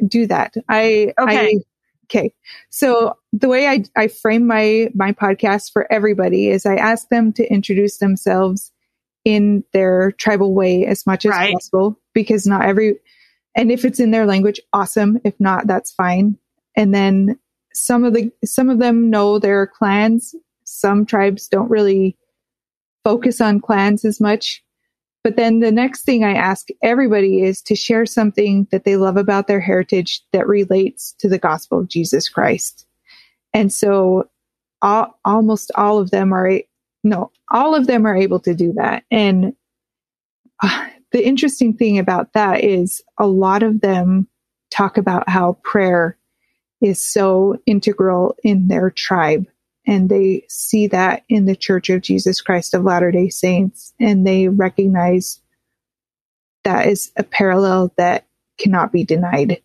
do 0.06 0.26
that. 0.28 0.54
I, 0.68 1.12
okay. 1.18 1.48
I, 1.48 1.54
Okay. 2.10 2.34
So 2.70 3.16
the 3.32 3.48
way 3.48 3.68
I, 3.68 3.84
I 3.96 4.08
frame 4.08 4.46
my, 4.46 4.88
my 4.94 5.12
podcast 5.12 5.72
for 5.72 5.90
everybody 5.92 6.48
is 6.48 6.66
I 6.66 6.74
ask 6.74 7.08
them 7.08 7.32
to 7.34 7.46
introduce 7.52 7.98
themselves 7.98 8.72
in 9.24 9.62
their 9.72 10.12
tribal 10.12 10.52
way 10.52 10.86
as 10.86 11.06
much 11.06 11.24
as 11.24 11.30
right. 11.30 11.52
possible 11.52 11.96
because 12.12 12.46
not 12.46 12.64
every, 12.64 12.98
and 13.54 13.70
if 13.70 13.84
it's 13.84 14.00
in 14.00 14.10
their 14.10 14.26
language, 14.26 14.60
awesome. 14.72 15.20
If 15.24 15.38
not, 15.38 15.68
that's 15.68 15.92
fine. 15.92 16.36
And 16.76 16.92
then 16.92 17.38
some 17.74 18.04
of 18.04 18.12
the, 18.12 18.32
some 18.44 18.70
of 18.70 18.80
them 18.80 19.10
know 19.10 19.38
their 19.38 19.66
clans. 19.66 20.34
Some 20.64 21.06
tribes 21.06 21.46
don't 21.46 21.70
really 21.70 22.16
focus 23.04 23.40
on 23.40 23.60
clans 23.60 24.04
as 24.04 24.20
much. 24.20 24.64
But 25.22 25.36
then 25.36 25.60
the 25.60 25.72
next 25.72 26.04
thing 26.04 26.24
I 26.24 26.32
ask 26.32 26.68
everybody 26.82 27.42
is 27.42 27.60
to 27.62 27.74
share 27.74 28.06
something 28.06 28.66
that 28.70 28.84
they 28.84 28.96
love 28.96 29.16
about 29.16 29.46
their 29.46 29.60
heritage 29.60 30.22
that 30.32 30.46
relates 30.46 31.12
to 31.18 31.28
the 31.28 31.38
gospel 31.38 31.80
of 31.80 31.88
Jesus 31.88 32.28
Christ. 32.28 32.86
And 33.52 33.72
so 33.72 34.30
all, 34.80 35.18
almost 35.24 35.70
all 35.74 35.98
of 35.98 36.10
them 36.10 36.32
are, 36.32 36.60
no, 37.04 37.30
all 37.50 37.74
of 37.74 37.86
them 37.86 38.06
are 38.06 38.16
able 38.16 38.40
to 38.40 38.54
do 38.54 38.72
that. 38.74 39.04
And 39.10 39.54
uh, 40.62 40.88
the 41.12 41.26
interesting 41.26 41.74
thing 41.76 41.98
about 41.98 42.32
that 42.32 42.64
is 42.64 43.02
a 43.18 43.26
lot 43.26 43.62
of 43.62 43.82
them 43.82 44.26
talk 44.70 44.96
about 44.96 45.28
how 45.28 45.58
prayer 45.64 46.16
is 46.80 47.06
so 47.06 47.58
integral 47.66 48.36
in 48.42 48.68
their 48.68 48.90
tribe 48.90 49.46
and 49.86 50.08
they 50.08 50.44
see 50.48 50.86
that 50.88 51.24
in 51.28 51.46
the 51.46 51.56
Church 51.56 51.90
of 51.90 52.02
Jesus 52.02 52.40
Christ 52.40 52.74
of 52.74 52.84
Latter 52.84 53.10
day 53.10 53.28
Saints, 53.28 53.92
and 53.98 54.26
they 54.26 54.48
recognize 54.48 55.40
that 56.64 56.86
is 56.86 57.10
a 57.16 57.22
parallel 57.22 57.92
that 57.96 58.26
cannot 58.58 58.92
be 58.92 59.04
denied. 59.04 59.62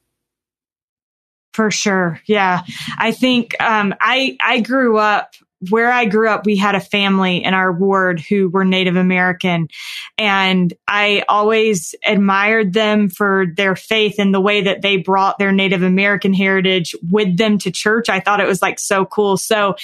For 1.53 1.71
sure. 1.71 2.19
Yeah. 2.25 2.63
I 2.97 3.11
think 3.11 3.55
um, 3.61 3.95
I, 4.01 4.37
I 4.41 4.59
grew 4.59 4.97
up 4.97 5.35
where 5.69 5.91
I 5.91 6.05
grew 6.05 6.29
up, 6.29 6.45
we 6.45 6.55
had 6.55 6.75
a 6.75 6.79
family 6.79 7.43
in 7.43 7.53
our 7.53 7.71
ward 7.71 8.19
who 8.19 8.49
were 8.49 8.65
Native 8.65 8.95
American. 8.95 9.67
And 10.17 10.73
I 10.87 11.23
always 11.27 11.95
admired 12.05 12.73
them 12.73 13.09
for 13.09 13.45
their 13.55 13.75
faith 13.75 14.15
and 14.19 14.33
the 14.33 14.41
way 14.41 14.61
that 14.61 14.81
they 14.81 14.97
brought 14.97 15.37
their 15.37 15.51
Native 15.51 15.83
American 15.83 16.33
heritage 16.33 16.95
with 17.09 17.37
them 17.37 17.57
to 17.59 17.71
church. 17.71 18.09
I 18.09 18.19
thought 18.19 18.39
it 18.39 18.47
was 18.47 18.61
like 18.61 18.79
so 18.79 19.05
cool. 19.05 19.37
So 19.37 19.75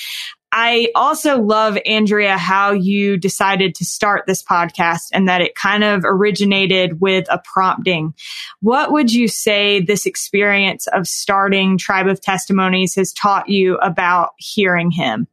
I 0.54 0.90
also 0.96 1.42
love, 1.42 1.78
Andrea, 1.86 2.38
how 2.38 2.74
you 2.74 3.16
decided 3.16 3.74
to 3.76 3.86
start 3.86 4.26
this 4.28 4.44
podcast 4.44 5.08
and 5.14 5.30
that 5.30 5.40
it 5.42 5.56
kind 5.56 5.84
of 5.84 6.04
originated 6.04 7.00
with 7.00 7.26
a 7.30 7.42
prompting. 7.42 8.14
What 8.60 8.92
would 8.92 9.14
you 9.14 9.30
say 9.30 9.80
this 9.80 10.06
experience 10.06 10.88
of 10.88 11.08
starting 11.08 11.78
Tribe 11.78 12.08
of 12.08 12.20
Testimonies 12.20 12.96
has 12.96 13.14
taught 13.14 13.48
you 13.48 13.78
about 13.78 14.32
hearing 14.38 14.92
him? 14.92 15.28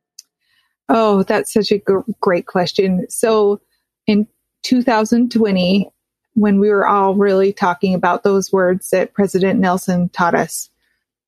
Oh, 0.88 1.22
that's 1.22 1.52
such 1.52 1.70
a 1.70 1.78
g- 1.78 2.14
great 2.20 2.46
question. 2.46 3.06
So 3.10 3.60
in 4.06 4.26
2020, 4.62 5.90
when 6.34 6.60
we 6.60 6.70
were 6.70 6.86
all 6.86 7.14
really 7.14 7.52
talking 7.52 7.94
about 7.94 8.22
those 8.22 8.52
words 8.52 8.90
that 8.90 9.12
President 9.12 9.60
Nelson 9.60 10.08
taught 10.10 10.34
us, 10.34 10.70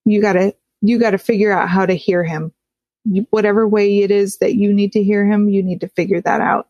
you 0.04 0.22
gotta, 0.22 0.54
you 0.80 0.98
gotta 0.98 1.18
figure 1.18 1.52
out 1.52 1.68
how 1.68 1.84
to 1.84 1.94
hear 1.94 2.24
him. 2.24 2.52
Whatever 3.30 3.66
way 3.66 3.98
it 4.02 4.10
is 4.10 4.38
that 4.38 4.54
you 4.54 4.72
need 4.72 4.92
to 4.92 5.02
hear 5.02 5.26
him, 5.26 5.48
you 5.48 5.62
need 5.62 5.80
to 5.80 5.88
figure 5.88 6.20
that 6.20 6.40
out. 6.40 6.68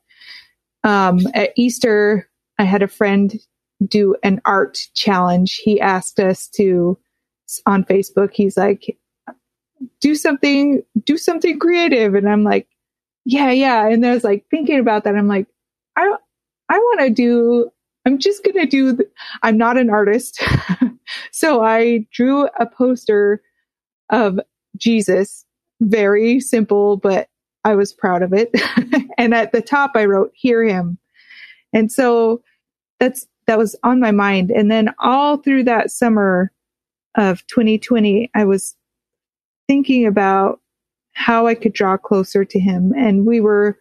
Um, 0.84 1.20
at 1.34 1.52
Easter, 1.56 2.28
I 2.58 2.64
had 2.64 2.82
a 2.82 2.88
friend 2.88 3.38
do 3.86 4.16
an 4.22 4.40
art 4.44 4.78
challenge. 4.94 5.60
He 5.62 5.80
asked 5.80 6.20
us 6.20 6.48
to, 6.48 6.98
on 7.66 7.84
Facebook, 7.84 8.32
he's 8.32 8.56
like, 8.56 8.96
do 10.00 10.14
something, 10.14 10.82
do 11.04 11.16
something 11.16 11.58
creative. 11.58 12.14
And 12.14 12.28
I'm 12.28 12.44
like, 12.44 12.68
yeah, 13.24 13.50
yeah. 13.50 13.88
And 13.88 14.04
I 14.04 14.12
was 14.12 14.24
like 14.24 14.44
thinking 14.50 14.78
about 14.78 15.04
that. 15.04 15.14
I'm 15.14 15.28
like, 15.28 15.46
I, 15.96 16.16
I 16.68 16.78
want 16.78 17.00
to 17.00 17.10
do, 17.10 17.70
I'm 18.06 18.18
just 18.18 18.44
going 18.44 18.56
to 18.56 18.66
do, 18.66 18.98
I'm 19.42 19.58
not 19.58 19.76
an 19.76 19.90
artist. 19.90 20.42
so 21.32 21.62
I 21.62 22.06
drew 22.12 22.46
a 22.58 22.66
poster 22.66 23.42
of 24.10 24.40
Jesus, 24.76 25.44
very 25.80 26.40
simple, 26.40 26.96
but 26.96 27.28
I 27.64 27.74
was 27.74 27.92
proud 27.92 28.22
of 28.22 28.32
it. 28.32 28.50
and 29.18 29.34
at 29.34 29.52
the 29.52 29.62
top, 29.62 29.92
I 29.94 30.06
wrote, 30.06 30.32
hear 30.34 30.64
him. 30.64 30.98
And 31.72 31.92
so 31.92 32.42
that's, 32.98 33.26
that 33.46 33.58
was 33.58 33.76
on 33.82 34.00
my 34.00 34.12
mind. 34.12 34.50
And 34.50 34.70
then 34.70 34.94
all 34.98 35.36
through 35.36 35.64
that 35.64 35.90
summer 35.90 36.52
of 37.16 37.46
2020, 37.48 38.30
I 38.34 38.44
was 38.44 38.76
thinking 39.68 40.06
about 40.06 40.59
how 41.20 41.46
I 41.46 41.54
could 41.54 41.74
draw 41.74 41.98
closer 41.98 42.46
to 42.46 42.58
him. 42.58 42.94
And 42.96 43.26
we 43.26 43.40
were 43.40 43.78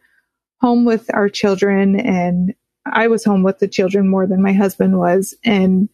home 0.60 0.84
with 0.84 1.10
our 1.14 1.30
children 1.30 1.98
and 1.98 2.54
I 2.86 3.08
was 3.08 3.24
home 3.24 3.44
with 3.44 3.60
the 3.60 3.68
children 3.68 4.10
more 4.10 4.28
than 4.28 4.42
my 4.42 4.52
husband 4.52 5.00
was. 5.00 5.34
And 5.46 5.88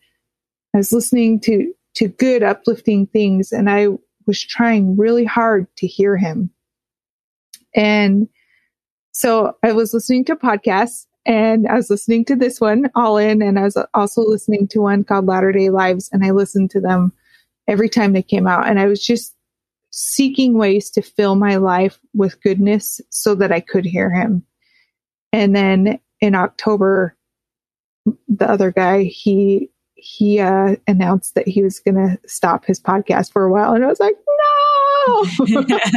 I 0.73 0.79
was 0.79 0.91
listening 0.91 1.39
to, 1.41 1.71
to 1.97 2.07
good 2.07 2.41
uplifting 2.41 3.05
things 3.05 3.51
and 3.51 3.69
I 3.69 3.89
was 4.25 4.43
trying 4.43 4.97
really 4.97 5.23
hard 5.23 5.67
to 5.77 5.87
hear 5.87 6.17
him. 6.17 6.49
And 7.75 8.27
so 9.11 9.55
I 9.61 9.71
was 9.71 9.93
listening 9.93 10.25
to 10.25 10.35
podcasts 10.35 11.05
and 11.27 11.67
I 11.67 11.75
was 11.75 11.91
listening 11.91 12.25
to 12.25 12.35
this 12.35 12.59
one 12.59 12.89
all 12.95 13.17
in 13.17 13.43
and 13.43 13.59
I 13.59 13.63
was 13.63 13.77
also 13.93 14.21
listening 14.21 14.67
to 14.69 14.79
one 14.79 15.03
called 15.03 15.27
Latter 15.27 15.51
day 15.51 15.69
Lives 15.69 16.09
and 16.11 16.25
I 16.25 16.31
listened 16.31 16.71
to 16.71 16.81
them 16.81 17.13
every 17.67 17.87
time 17.87 18.13
they 18.13 18.23
came 18.23 18.47
out 18.47 18.67
and 18.67 18.79
I 18.79 18.87
was 18.87 19.05
just 19.05 19.34
seeking 19.97 20.57
ways 20.57 20.89
to 20.89 21.01
fill 21.01 21.35
my 21.35 21.55
life 21.55 21.97
with 22.13 22.41
goodness 22.41 22.99
so 23.11 23.33
that 23.33 23.53
I 23.53 23.61
could 23.61 23.85
hear 23.85 24.11
him. 24.11 24.43
And 25.31 25.55
then 25.55 25.99
in 26.19 26.35
October, 26.35 27.15
the 28.27 28.49
other 28.49 28.73
guy, 28.73 29.03
he, 29.03 29.69
he, 29.93 30.41
uh, 30.41 30.75
announced 30.85 31.35
that 31.35 31.47
he 31.47 31.63
was 31.63 31.79
going 31.79 31.95
to 31.95 32.19
stop 32.27 32.65
his 32.65 32.77
podcast 32.77 33.31
for 33.31 33.45
a 33.45 33.51
while. 33.51 33.73
And 33.73 33.85
I 33.85 33.87
was 33.87 34.01
like, 34.01 34.15
no, 35.07 35.25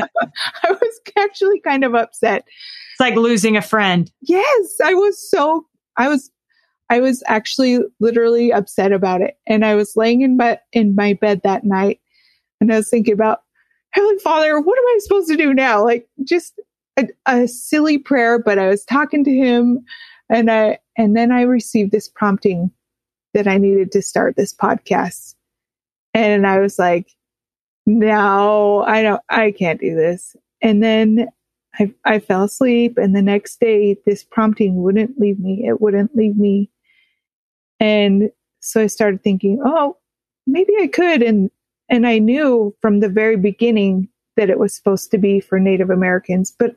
I 0.63 0.71
was 0.71 1.01
actually 1.19 1.59
kind 1.59 1.83
of 1.83 1.97
upset. 1.97 2.45
It's 2.47 3.01
like 3.01 3.17
losing 3.17 3.57
a 3.57 3.63
friend. 3.63 4.09
Yes. 4.21 4.77
I 4.83 4.95
was 4.95 5.29
so, 5.29 5.67
I 5.97 6.07
was, 6.07 6.31
I 6.89 7.01
was 7.01 7.25
actually 7.27 7.81
literally 7.99 8.53
upset 8.53 8.93
about 8.93 9.23
it. 9.23 9.39
And 9.49 9.65
I 9.65 9.75
was 9.75 9.97
laying 9.97 10.21
in 10.21 10.37
my, 10.37 10.61
in 10.73 10.95
my 10.95 11.15
bed 11.15 11.41
that 11.43 11.65
night 11.65 11.99
and 12.61 12.73
I 12.73 12.77
was 12.77 12.89
thinking 12.89 13.15
about 13.15 13.41
Heavenly 13.93 14.19
Father, 14.19 14.61
what 14.61 14.79
am 14.79 14.85
I 14.85 14.99
supposed 15.01 15.29
to 15.29 15.37
do 15.37 15.55
now? 15.55 15.85
Like 15.85 16.09
just 16.25 16.61
a, 16.99 17.09
a 17.27 17.49
silly 17.49 17.99
prayer, 17.99 18.39
but 18.39 18.59
I 18.59 18.69
was 18.69 18.85
talking 18.85 19.25
to 19.25 19.31
him 19.31 19.85
and 20.29 20.51
I, 20.51 20.79
and 20.97 21.17
then 21.17 21.33
I 21.33 21.43
received 21.43 21.93
this 21.93 22.09
prompting 22.09 22.71
that 23.35 23.47
I 23.47 23.59
needed 23.59 23.93
to 23.93 24.03
start 24.03 24.37
this 24.37 24.55
podcast. 24.55 25.35
And 26.15 26.47
I 26.47 26.59
was 26.59 26.79
like, 26.79 27.13
no, 27.87 28.83
I 28.83 29.03
don't, 29.03 29.23
I 29.31 29.53
can't 29.53 29.81
do 29.81 29.95
this. 29.95 30.37
And 30.61 30.83
then 30.83 31.29
I, 31.79 31.93
I 32.05 32.19
fell 32.19 32.45
asleep 32.45 32.99
and 32.99 33.15
the 33.15 33.23
next 33.23 33.61
day 33.61 33.97
this 34.05 34.25
prompting 34.25 34.83
wouldn't 34.83 35.19
leave 35.19 35.39
me. 35.39 35.67
It 35.67 35.81
wouldn't 35.81 36.15
leave 36.17 36.37
me. 36.37 36.71
And 37.81 38.31
so 38.61 38.83
I 38.83 38.87
started 38.89 39.23
thinking, 39.23 39.61
oh, 39.65 39.97
maybe 40.47 40.73
I 40.81 40.89
could. 40.89 41.23
And 41.23 41.51
and 41.89 42.07
I 42.07 42.19
knew 42.19 42.75
from 42.81 43.01
the 43.01 43.09
very 43.09 43.37
beginning 43.37 44.09
that 44.37 44.51
it 44.51 44.59
was 44.59 44.75
supposed 44.75 45.11
to 45.11 45.19
be 45.19 45.41
for 45.41 45.59
Native 45.59 45.91
Americans, 45.91 46.55
but 46.59 46.77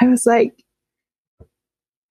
I 0.00 0.08
was 0.08 0.26
like, 0.26 0.62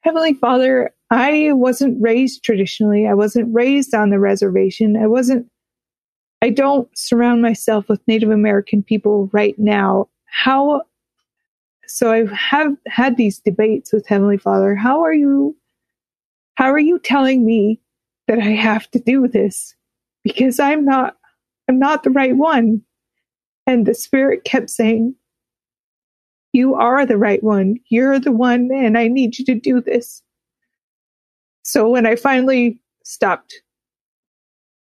Heavenly 0.02 0.36
Father, 0.36 0.94
I 1.10 1.52
wasn't 1.54 2.02
raised 2.02 2.44
traditionally. 2.44 3.08
I 3.08 3.14
wasn't 3.14 3.54
raised 3.54 3.94
on 3.94 4.10
the 4.10 4.20
reservation. 4.20 4.96
I 4.96 5.08
wasn't, 5.08 5.48
I 6.42 6.50
don't 6.50 6.88
surround 6.96 7.42
myself 7.42 7.90
with 7.90 8.08
Native 8.08 8.30
American 8.30 8.84
people 8.84 9.30
right 9.34 9.58
now. 9.58 10.08
How, 10.26 10.82
so 11.88 12.12
I 12.12 12.26
have 12.36 12.76
had 12.88 13.18
these 13.18 13.40
debates 13.40 13.92
with 13.92 14.08
Heavenly 14.08 14.38
Father. 14.38 14.76
How 14.76 15.02
are 15.02 15.14
you, 15.14 15.56
how 16.56 16.72
are 16.72 16.80
you 16.80 17.00
telling 17.00 17.46
me 17.46 17.80
that 18.28 18.40
I 18.40 18.52
have 18.52 18.90
to 18.92 19.00
do 19.00 19.28
this? 19.28 19.76
Because 20.24 20.60
I'm 20.60 20.86
not, 20.86 21.18
I'm 21.68 21.80
not 21.80 22.04
the 22.04 22.10
right 22.10 22.36
one. 22.36 22.82
And 23.68 23.86
the 23.86 23.94
spirit 23.94 24.44
kept 24.44 24.70
saying, 24.70 25.16
You 26.54 26.76
are 26.76 27.06
the 27.06 27.18
right 27.18 27.42
one. 27.44 27.78
You're 27.90 28.20
the 28.20 28.32
one, 28.32 28.70
and 28.74 28.98
I 28.98 29.08
need 29.08 29.40
you 29.40 29.46
to 29.46 29.56
do 29.56 29.82
this. 29.82 30.22
So 31.64 31.90
when 31.90 32.06
I 32.06 32.16
finally 32.16 32.80
stopped 33.04 33.62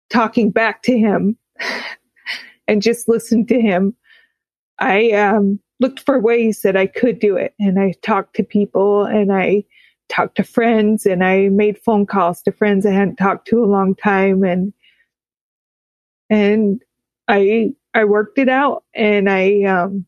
talking 0.09 0.51
back 0.51 0.83
to 0.83 0.97
him 0.97 1.37
and 2.67 2.81
just 2.81 3.07
listened 3.07 3.47
to 3.47 3.61
him, 3.61 3.95
I 4.77 5.11
um, 5.11 5.59
looked 5.79 6.01
for 6.01 6.19
ways 6.19 6.61
that 6.61 6.75
I 6.75 6.87
could 6.87 7.19
do 7.19 7.37
it. 7.37 7.53
And 7.59 7.79
I 7.79 7.93
talked 8.01 8.35
to 8.35 8.43
people 8.43 9.05
and 9.05 9.31
I 9.31 9.63
talked 10.09 10.35
to 10.35 10.43
friends 10.43 11.05
and 11.05 11.23
I 11.23 11.49
made 11.49 11.77
phone 11.77 12.05
calls 12.05 12.41
to 12.43 12.51
friends 12.51 12.85
I 12.85 12.91
hadn't 12.91 13.15
talked 13.15 13.47
to 13.47 13.63
a 13.63 13.65
long 13.65 13.95
time. 13.95 14.43
And 14.43 14.73
and 16.29 16.81
I 17.27 17.73
I 17.93 18.05
worked 18.05 18.37
it 18.37 18.49
out 18.49 18.83
and 18.93 19.29
I 19.29 19.63
um 19.63 20.05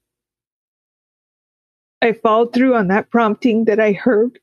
I 2.02 2.14
followed 2.14 2.54
through 2.54 2.76
on 2.76 2.88
that 2.90 3.10
prompting 3.10 3.66
that 3.66 3.80
I 3.80 3.94
heard 3.94 4.40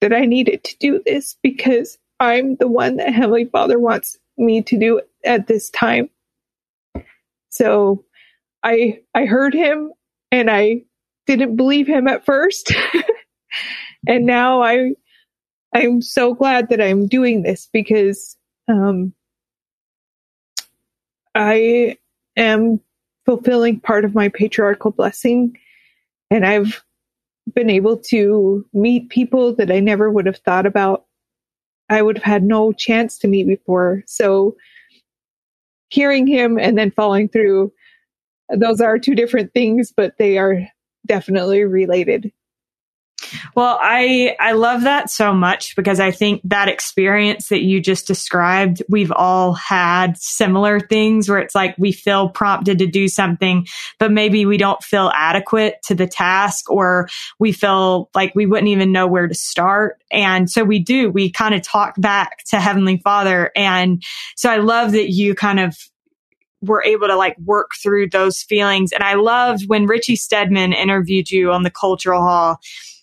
that 0.00 0.12
I 0.12 0.26
needed 0.26 0.62
to 0.64 0.76
do 0.78 1.02
this 1.04 1.36
because 1.42 1.98
I'm 2.20 2.56
the 2.56 2.68
one 2.68 2.96
that 2.96 3.12
Heavenly 3.12 3.46
Father 3.46 3.78
wants 3.78 4.18
me 4.36 4.62
to 4.62 4.78
do 4.78 5.00
at 5.24 5.46
this 5.46 5.70
time. 5.70 6.10
So 7.50 8.04
I 8.62 9.00
I 9.14 9.24
heard 9.24 9.54
him 9.54 9.92
and 10.30 10.50
I 10.50 10.82
didn't 11.28 11.56
believe 11.56 11.86
him 11.86 12.08
at 12.08 12.24
first. 12.24 12.72
and 14.08 14.26
now 14.26 14.62
I, 14.62 14.92
I'm 15.74 16.00
so 16.00 16.34
glad 16.34 16.70
that 16.70 16.80
I'm 16.80 17.06
doing 17.06 17.42
this 17.42 17.68
because, 17.72 18.36
um, 18.66 19.12
I 21.38 21.96
am 22.36 22.80
fulfilling 23.24 23.78
part 23.78 24.04
of 24.04 24.12
my 24.14 24.28
patriarchal 24.28 24.90
blessing 24.90 25.56
and 26.32 26.44
I've 26.44 26.82
been 27.54 27.70
able 27.70 27.96
to 28.10 28.66
meet 28.72 29.08
people 29.08 29.54
that 29.54 29.70
I 29.70 29.78
never 29.78 30.10
would 30.10 30.26
have 30.26 30.38
thought 30.38 30.66
about. 30.66 31.06
I 31.88 32.02
would 32.02 32.18
have 32.18 32.24
had 32.24 32.42
no 32.42 32.72
chance 32.72 33.18
to 33.18 33.28
meet 33.28 33.46
before. 33.46 34.02
So 34.06 34.56
hearing 35.90 36.26
him 36.26 36.58
and 36.58 36.76
then 36.76 36.90
following 36.90 37.28
through, 37.28 37.72
those 38.54 38.80
are 38.80 38.98
two 38.98 39.14
different 39.14 39.54
things, 39.54 39.92
but 39.96 40.14
they 40.18 40.38
are 40.38 40.66
definitely 41.06 41.62
related. 41.62 42.32
Well, 43.54 43.78
I 43.80 44.36
I 44.40 44.52
love 44.52 44.82
that 44.82 45.10
so 45.10 45.32
much 45.32 45.74
because 45.76 46.00
I 46.00 46.10
think 46.10 46.40
that 46.44 46.68
experience 46.68 47.48
that 47.48 47.62
you 47.62 47.80
just 47.80 48.06
described, 48.06 48.82
we've 48.88 49.12
all 49.12 49.52
had 49.52 50.16
similar 50.18 50.80
things 50.80 51.28
where 51.28 51.38
it's 51.38 51.54
like 51.54 51.74
we 51.78 51.92
feel 51.92 52.28
prompted 52.28 52.78
to 52.78 52.86
do 52.86 53.08
something, 53.08 53.66
but 53.98 54.12
maybe 54.12 54.46
we 54.46 54.56
don't 54.56 54.82
feel 54.82 55.10
adequate 55.14 55.76
to 55.84 55.94
the 55.94 56.06
task 56.06 56.70
or 56.70 57.08
we 57.38 57.52
feel 57.52 58.10
like 58.14 58.34
we 58.34 58.46
wouldn't 58.46 58.68
even 58.68 58.92
know 58.92 59.06
where 59.06 59.26
to 59.26 59.34
start. 59.34 60.02
And 60.10 60.50
so 60.50 60.64
we 60.64 60.78
do, 60.78 61.10
we 61.10 61.30
kind 61.30 61.54
of 61.54 61.62
talk 61.62 61.94
back 61.98 62.44
to 62.50 62.60
Heavenly 62.60 62.98
Father. 62.98 63.50
And 63.54 64.02
so 64.36 64.50
I 64.50 64.56
love 64.56 64.92
that 64.92 65.10
you 65.10 65.34
kind 65.34 65.60
of 65.60 65.76
were 66.60 66.82
able 66.82 67.06
to 67.06 67.16
like 67.16 67.38
work 67.38 67.70
through 67.80 68.08
those 68.10 68.42
feelings. 68.42 68.92
And 68.92 69.02
I 69.02 69.14
loved 69.14 69.68
when 69.68 69.86
Richie 69.86 70.16
Stedman 70.16 70.72
interviewed 70.72 71.30
you 71.30 71.52
on 71.52 71.62
the 71.62 71.70
Cultural 71.70 72.22
Hall 72.22 72.58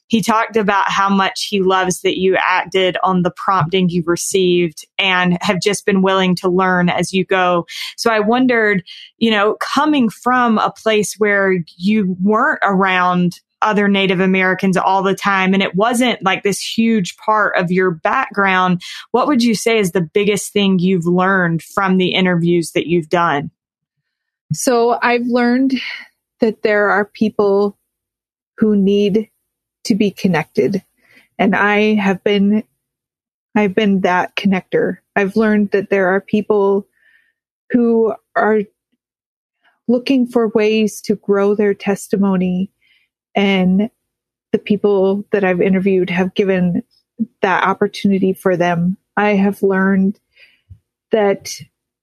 he 0.07 0.21
talked 0.21 0.55
about 0.55 0.89
how 0.89 1.09
much 1.09 1.47
he 1.49 1.61
loves 1.61 2.01
that 2.01 2.19
you 2.19 2.35
acted 2.37 2.97
on 3.03 3.23
the 3.23 3.31
prompting 3.31 3.89
you 3.89 4.03
received 4.05 4.85
and 4.97 5.37
have 5.41 5.61
just 5.61 5.85
been 5.85 6.01
willing 6.01 6.35
to 6.35 6.49
learn 6.49 6.89
as 6.89 7.13
you 7.13 7.25
go. 7.25 7.65
So 7.97 8.11
I 8.11 8.19
wondered, 8.19 8.83
you 9.17 9.31
know, 9.31 9.57
coming 9.59 10.09
from 10.09 10.57
a 10.57 10.71
place 10.71 11.15
where 11.17 11.55
you 11.77 12.15
weren't 12.21 12.59
around 12.63 13.39
other 13.61 13.87
Native 13.87 14.19
Americans 14.19 14.77
all 14.77 15.01
the 15.01 15.15
time 15.15 15.53
and 15.53 15.63
it 15.63 15.75
wasn't 15.75 16.23
like 16.23 16.43
this 16.43 16.61
huge 16.61 17.17
part 17.17 17.57
of 17.57 17.71
your 17.71 17.91
background, 17.91 18.81
what 19.11 19.27
would 19.27 19.43
you 19.43 19.55
say 19.55 19.79
is 19.79 19.91
the 19.91 20.07
biggest 20.13 20.53
thing 20.53 20.77
you've 20.77 21.07
learned 21.07 21.63
from 21.63 21.97
the 21.97 22.13
interviews 22.13 22.71
that 22.71 22.85
you've 22.85 23.09
done? 23.09 23.49
So 24.53 24.99
I've 25.01 25.25
learned 25.25 25.73
that 26.41 26.61
there 26.61 26.91
are 26.91 27.05
people 27.05 27.77
who 28.57 28.75
need 28.75 29.29
to 29.85 29.95
be 29.95 30.11
connected. 30.11 30.83
And 31.39 31.55
I 31.55 31.95
have 31.95 32.23
been, 32.23 32.63
I've 33.55 33.75
been 33.75 34.01
that 34.01 34.35
connector. 34.35 34.97
I've 35.15 35.35
learned 35.35 35.71
that 35.71 35.89
there 35.89 36.07
are 36.07 36.21
people 36.21 36.87
who 37.71 38.13
are 38.35 38.61
looking 39.87 40.27
for 40.27 40.49
ways 40.49 41.01
to 41.01 41.15
grow 41.15 41.55
their 41.55 41.73
testimony 41.73 42.71
and 43.35 43.89
the 44.51 44.59
people 44.59 45.25
that 45.31 45.43
I've 45.43 45.61
interviewed 45.61 46.09
have 46.09 46.33
given 46.33 46.83
that 47.41 47.63
opportunity 47.63 48.33
for 48.33 48.55
them. 48.57 48.97
I 49.17 49.31
have 49.31 49.61
learned 49.61 50.19
that 51.11 51.51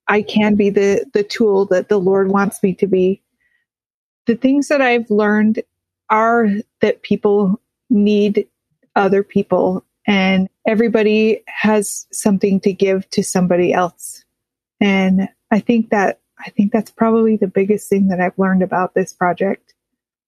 I 0.08 0.22
can 0.22 0.54
be 0.54 0.70
the, 0.70 1.06
the 1.14 1.22
tool 1.22 1.66
that 1.66 1.88
the 1.88 1.98
Lord 1.98 2.28
wants 2.28 2.62
me 2.62 2.74
to 2.74 2.86
be. 2.86 3.22
The 4.26 4.36
things 4.36 4.68
that 4.68 4.80
I've 4.80 5.10
learned 5.10 5.62
are 6.10 6.48
that 6.80 7.02
people 7.02 7.60
need 7.92 8.48
other 8.96 9.22
people 9.22 9.84
and 10.06 10.48
everybody 10.66 11.42
has 11.46 12.06
something 12.10 12.60
to 12.60 12.72
give 12.72 13.08
to 13.10 13.22
somebody 13.22 13.72
else. 13.72 14.24
And 14.80 15.28
I 15.50 15.60
think 15.60 15.90
that, 15.90 16.20
I 16.44 16.50
think 16.50 16.72
that's 16.72 16.90
probably 16.90 17.36
the 17.36 17.46
biggest 17.46 17.88
thing 17.88 18.08
that 18.08 18.20
I've 18.20 18.38
learned 18.38 18.62
about 18.62 18.94
this 18.94 19.12
project. 19.12 19.74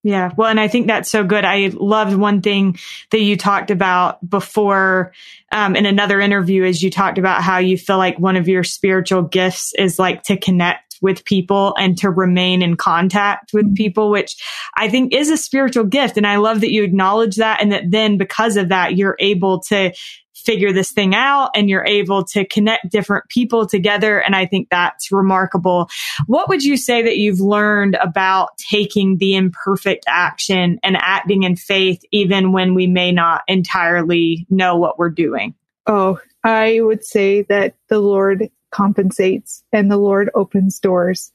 Yeah. 0.05 0.33
Well, 0.37 0.49
and 0.49 0.61
I 0.61 0.69
think 0.69 0.87
that's 0.87 1.11
so 1.11 1.25
good. 1.25 1.47
I 1.47 1.71
loved 1.73 2.15
one 2.15 2.43
thing 2.43 2.79
that 3.11 3.21
you 3.21 3.39
talked 3.39 3.71
about 3.71 4.29
before 4.29 5.13
um, 5.51 5.75
in 5.75 5.87
another 5.87 6.21
interview 6.21 6.63
is 6.63 6.83
you 6.83 6.91
talked 6.91 7.17
about 7.17 7.43
how 7.43 7.57
you 7.57 7.79
feel 7.79 7.97
like 7.97 8.19
one 8.19 8.37
of 8.37 8.47
your 8.47 8.65
spiritual 8.65 9.23
gifts 9.23 9.73
is 9.79 9.99
like 9.99 10.23
to 10.25 10.37
connect 10.37 10.84
with 11.05 11.25
people 11.25 11.75
and 11.79 11.97
to 11.99 12.11
remain 12.11 12.63
in 12.63 12.77
contact 12.77 13.53
with 13.53 13.67
mm-hmm. 13.67 13.75
people, 13.75 14.11
which 14.11 14.43
I 14.77 14.89
think 14.89 15.13
is 15.13 15.31
a 15.31 15.37
spiritual 15.37 15.85
gift. 15.85 16.17
And 16.17 16.27
I 16.27 16.37
love 16.37 16.63
that 16.63 16.73
you 16.73 16.83
acknowledge 16.83 17.37
that. 17.37 17.61
And 17.61 17.71
that 17.71 17.91
then 17.91 18.19
because 18.19 18.57
of 18.57 18.71
that, 18.71 18.97
you're 18.97 19.17
able 19.21 19.61
to 19.65 19.93
figure 20.35 20.73
this 20.73 20.93
thing 20.93 21.15
out 21.15 21.51
and 21.55 21.71
you're 21.71 21.85
able 21.85 22.25
to 22.25 22.45
connect 22.47 22.91
different 22.91 23.29
people 23.29 23.67
together. 23.67 24.19
And 24.19 24.35
I 24.35 24.47
think 24.47 24.69
that's 24.71 25.13
remarkable. 25.13 25.89
What 26.27 26.49
would 26.49 26.63
you 26.63 26.77
say 26.77 27.03
that 27.03 27.19
you've 27.19 27.41
learned 27.41 27.97
about 27.97 28.57
taking 28.59 29.19
the 29.19 29.37
imperfect 29.37 30.05
action 30.09 30.79
and 30.83 30.97
acting 30.99 31.45
in 31.45 31.57
faith, 31.57 32.03
even 32.13 32.53
when 32.53 32.75
we 32.75 32.87
may 32.87 33.13
not 33.13 33.43
entirely 33.47 34.47
know 34.51 34.77
what 34.77 34.99
we're 34.99 35.11
doing? 35.11 35.55
Oh, 35.87 36.19
I 36.43 36.81
would 36.81 37.05
say 37.05 37.43
that 37.43 37.75
the 37.89 37.99
Lord 37.99 38.51
compensates 38.75 39.63
and 39.73 39.91
the 39.91 39.97
Lord 39.97 40.31
opens 40.35 40.81
doors. 40.81 41.33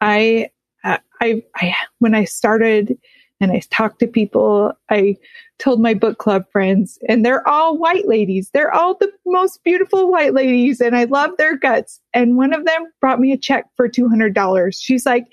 I, 0.00 0.50
uh, 0.82 0.96
I, 1.20 1.44
I, 1.56 1.74
when 1.98 2.14
I 2.14 2.24
started 2.24 2.96
and 3.38 3.52
I 3.52 3.60
talked 3.70 4.00
to 4.00 4.06
people, 4.06 4.72
I 4.88 5.16
told 5.58 5.82
my 5.82 5.92
book 5.92 6.18
club 6.18 6.44
friends 6.50 6.98
and 7.06 7.24
they're 7.24 7.46
all 7.46 7.76
white 7.76 8.08
ladies. 8.08 8.50
They're 8.52 8.74
all 8.74 8.96
the 8.98 9.12
most 9.26 9.62
beautiful 9.62 10.10
white 10.10 10.32
ladies 10.32 10.80
and 10.80 10.96
I 10.96 11.04
love 11.04 11.32
their 11.36 11.56
guts. 11.56 12.00
And 12.14 12.38
one 12.38 12.54
of 12.54 12.64
them 12.64 12.86
brought 12.98 13.20
me 13.20 13.32
a 13.32 13.36
check 13.36 13.66
for 13.76 13.86
$200. 13.86 14.74
She's 14.78 15.04
like, 15.04 15.26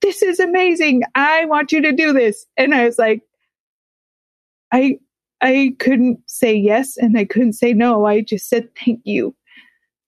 this 0.00 0.22
is 0.22 0.40
amazing. 0.40 1.02
I 1.14 1.44
want 1.44 1.70
you 1.70 1.82
to 1.82 1.92
do 1.92 2.14
this. 2.14 2.46
And 2.56 2.74
I 2.74 2.86
was 2.86 2.98
like, 2.98 3.20
I, 4.72 4.98
I 5.42 5.76
couldn't 5.80 6.20
say 6.26 6.54
yes 6.54 6.96
and 6.96 7.18
I 7.18 7.26
couldn't 7.26 7.52
say 7.52 7.74
no. 7.74 8.06
I 8.06 8.22
just 8.22 8.48
said, 8.48 8.70
thank 8.74 9.00
you 9.04 9.34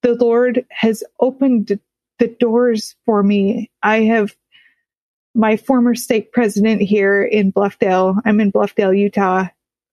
the 0.06 0.14
Lord 0.24 0.64
has 0.70 1.02
opened 1.18 1.80
the 2.20 2.28
doors 2.38 2.94
for 3.04 3.24
me. 3.24 3.68
I 3.82 4.02
have 4.02 4.36
my 5.34 5.56
former 5.56 5.96
stake 5.96 6.30
president 6.32 6.80
here 6.80 7.24
in 7.24 7.52
Bluffdale. 7.52 8.20
I'm 8.24 8.38
in 8.38 8.52
Bluffdale, 8.52 8.96
Utah. 8.96 9.48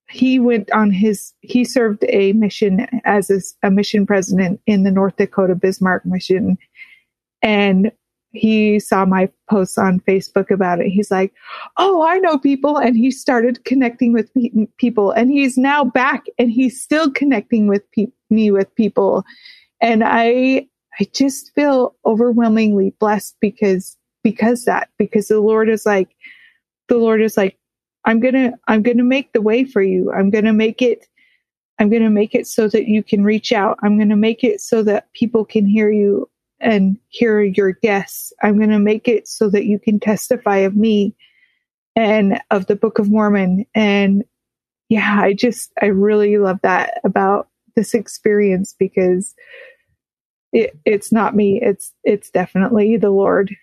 He 0.08 0.38
went 0.38 0.70
on 0.70 0.92
his, 0.92 1.34
he 1.40 1.64
served 1.64 2.04
a 2.08 2.32
mission 2.34 2.86
as 3.04 3.28
a, 3.28 3.40
a 3.66 3.72
mission 3.72 4.06
president 4.06 4.60
in 4.66 4.84
the 4.84 4.92
North 4.92 5.16
Dakota 5.16 5.56
Bismarck 5.56 6.06
mission. 6.06 6.58
And 7.42 7.90
he 8.30 8.78
saw 8.78 9.04
my 9.04 9.28
posts 9.50 9.78
on 9.78 9.98
Facebook 9.98 10.48
about 10.52 10.78
it. 10.78 10.90
He's 10.90 11.10
like, 11.10 11.32
Oh, 11.76 12.02
I 12.02 12.18
know 12.18 12.38
people. 12.38 12.76
And 12.76 12.96
he 12.96 13.10
started 13.10 13.64
connecting 13.64 14.12
with 14.12 14.30
people 14.76 15.10
and 15.10 15.32
he's 15.32 15.58
now 15.58 15.82
back 15.82 16.26
and 16.38 16.52
he's 16.52 16.80
still 16.80 17.10
connecting 17.10 17.66
with 17.66 17.82
pe- 17.90 18.12
me 18.30 18.52
with 18.52 18.72
people. 18.76 19.24
And 19.84 20.02
I, 20.02 20.66
I 20.98 21.06
just 21.12 21.54
feel 21.54 21.94
overwhelmingly 22.06 22.94
blessed 22.98 23.36
because, 23.38 23.98
because 24.22 24.64
that, 24.64 24.88
because 24.98 25.28
the 25.28 25.40
Lord 25.40 25.68
is 25.68 25.84
like, 25.84 26.16
the 26.88 26.96
Lord 26.96 27.20
is 27.20 27.36
like, 27.36 27.58
I'm 28.06 28.18
going 28.18 28.32
to, 28.32 28.54
I'm 28.66 28.82
going 28.82 28.96
to 28.96 29.04
make 29.04 29.34
the 29.34 29.42
way 29.42 29.64
for 29.64 29.82
you. 29.82 30.10
I'm 30.10 30.30
going 30.30 30.46
to 30.46 30.54
make 30.54 30.80
it, 30.80 31.06
I'm 31.78 31.90
going 31.90 32.02
to 32.02 32.08
make 32.08 32.34
it 32.34 32.46
so 32.46 32.66
that 32.68 32.88
you 32.88 33.02
can 33.02 33.24
reach 33.24 33.52
out. 33.52 33.78
I'm 33.82 33.98
going 33.98 34.08
to 34.08 34.16
make 34.16 34.42
it 34.42 34.62
so 34.62 34.82
that 34.84 35.12
people 35.12 35.44
can 35.44 35.66
hear 35.66 35.92
you 35.92 36.30
and 36.60 36.98
hear 37.10 37.42
your 37.42 37.72
guests. 37.72 38.32
I'm 38.42 38.56
going 38.56 38.70
to 38.70 38.78
make 38.78 39.06
it 39.06 39.28
so 39.28 39.50
that 39.50 39.66
you 39.66 39.78
can 39.78 40.00
testify 40.00 40.58
of 40.58 40.74
me 40.76 41.14
and 41.94 42.40
of 42.50 42.68
the 42.68 42.76
Book 42.76 42.98
of 42.98 43.10
Mormon. 43.10 43.66
And 43.74 44.24
yeah, 44.88 45.20
I 45.20 45.34
just, 45.34 45.72
I 45.82 45.86
really 45.88 46.38
love 46.38 46.60
that 46.62 47.02
about 47.04 47.48
this 47.76 47.92
experience 47.92 48.74
because 48.78 49.34
it, 50.54 50.78
it's 50.86 51.12
not 51.12 51.36
me. 51.36 51.60
It's, 51.62 51.94
it's 52.04 52.30
definitely 52.30 52.98
the 52.98 53.10
Lord. 53.10 53.54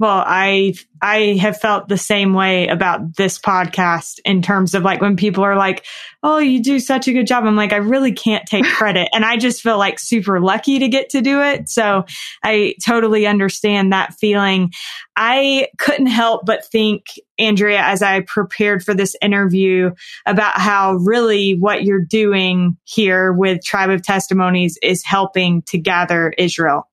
Well, 0.00 0.22
I 0.24 0.74
I 1.02 1.38
have 1.40 1.60
felt 1.60 1.88
the 1.88 1.98
same 1.98 2.32
way 2.32 2.68
about 2.68 3.16
this 3.16 3.36
podcast 3.38 4.20
in 4.24 4.42
terms 4.42 4.74
of 4.74 4.84
like 4.84 5.00
when 5.00 5.16
people 5.16 5.42
are 5.42 5.56
like, 5.56 5.84
"Oh, 6.22 6.38
you 6.38 6.62
do 6.62 6.78
such 6.78 7.08
a 7.08 7.12
good 7.12 7.26
job." 7.26 7.44
I'm 7.44 7.56
like, 7.56 7.72
I 7.72 7.78
really 7.78 8.12
can't 8.12 8.46
take 8.46 8.64
credit, 8.76 9.08
and 9.12 9.24
I 9.24 9.36
just 9.36 9.60
feel 9.60 9.76
like 9.76 9.98
super 9.98 10.40
lucky 10.40 10.78
to 10.78 10.88
get 10.88 11.10
to 11.10 11.20
do 11.20 11.42
it. 11.42 11.68
So, 11.68 12.04
I 12.44 12.74
totally 12.84 13.26
understand 13.26 13.92
that 13.92 14.14
feeling. 14.14 14.72
I 15.16 15.66
couldn't 15.78 16.06
help 16.06 16.46
but 16.46 16.64
think, 16.64 17.06
Andrea, 17.36 17.80
as 17.80 18.00
I 18.00 18.20
prepared 18.20 18.84
for 18.84 18.94
this 18.94 19.16
interview 19.20 19.90
about 20.26 20.60
how 20.60 20.94
really 20.94 21.56
what 21.58 21.82
you're 21.82 22.04
doing 22.04 22.76
here 22.84 23.32
with 23.32 23.64
Tribe 23.64 23.90
of 23.90 24.02
Testimonies 24.02 24.78
is 24.80 25.02
helping 25.04 25.62
to 25.62 25.78
gather 25.78 26.32
Israel. 26.38 26.88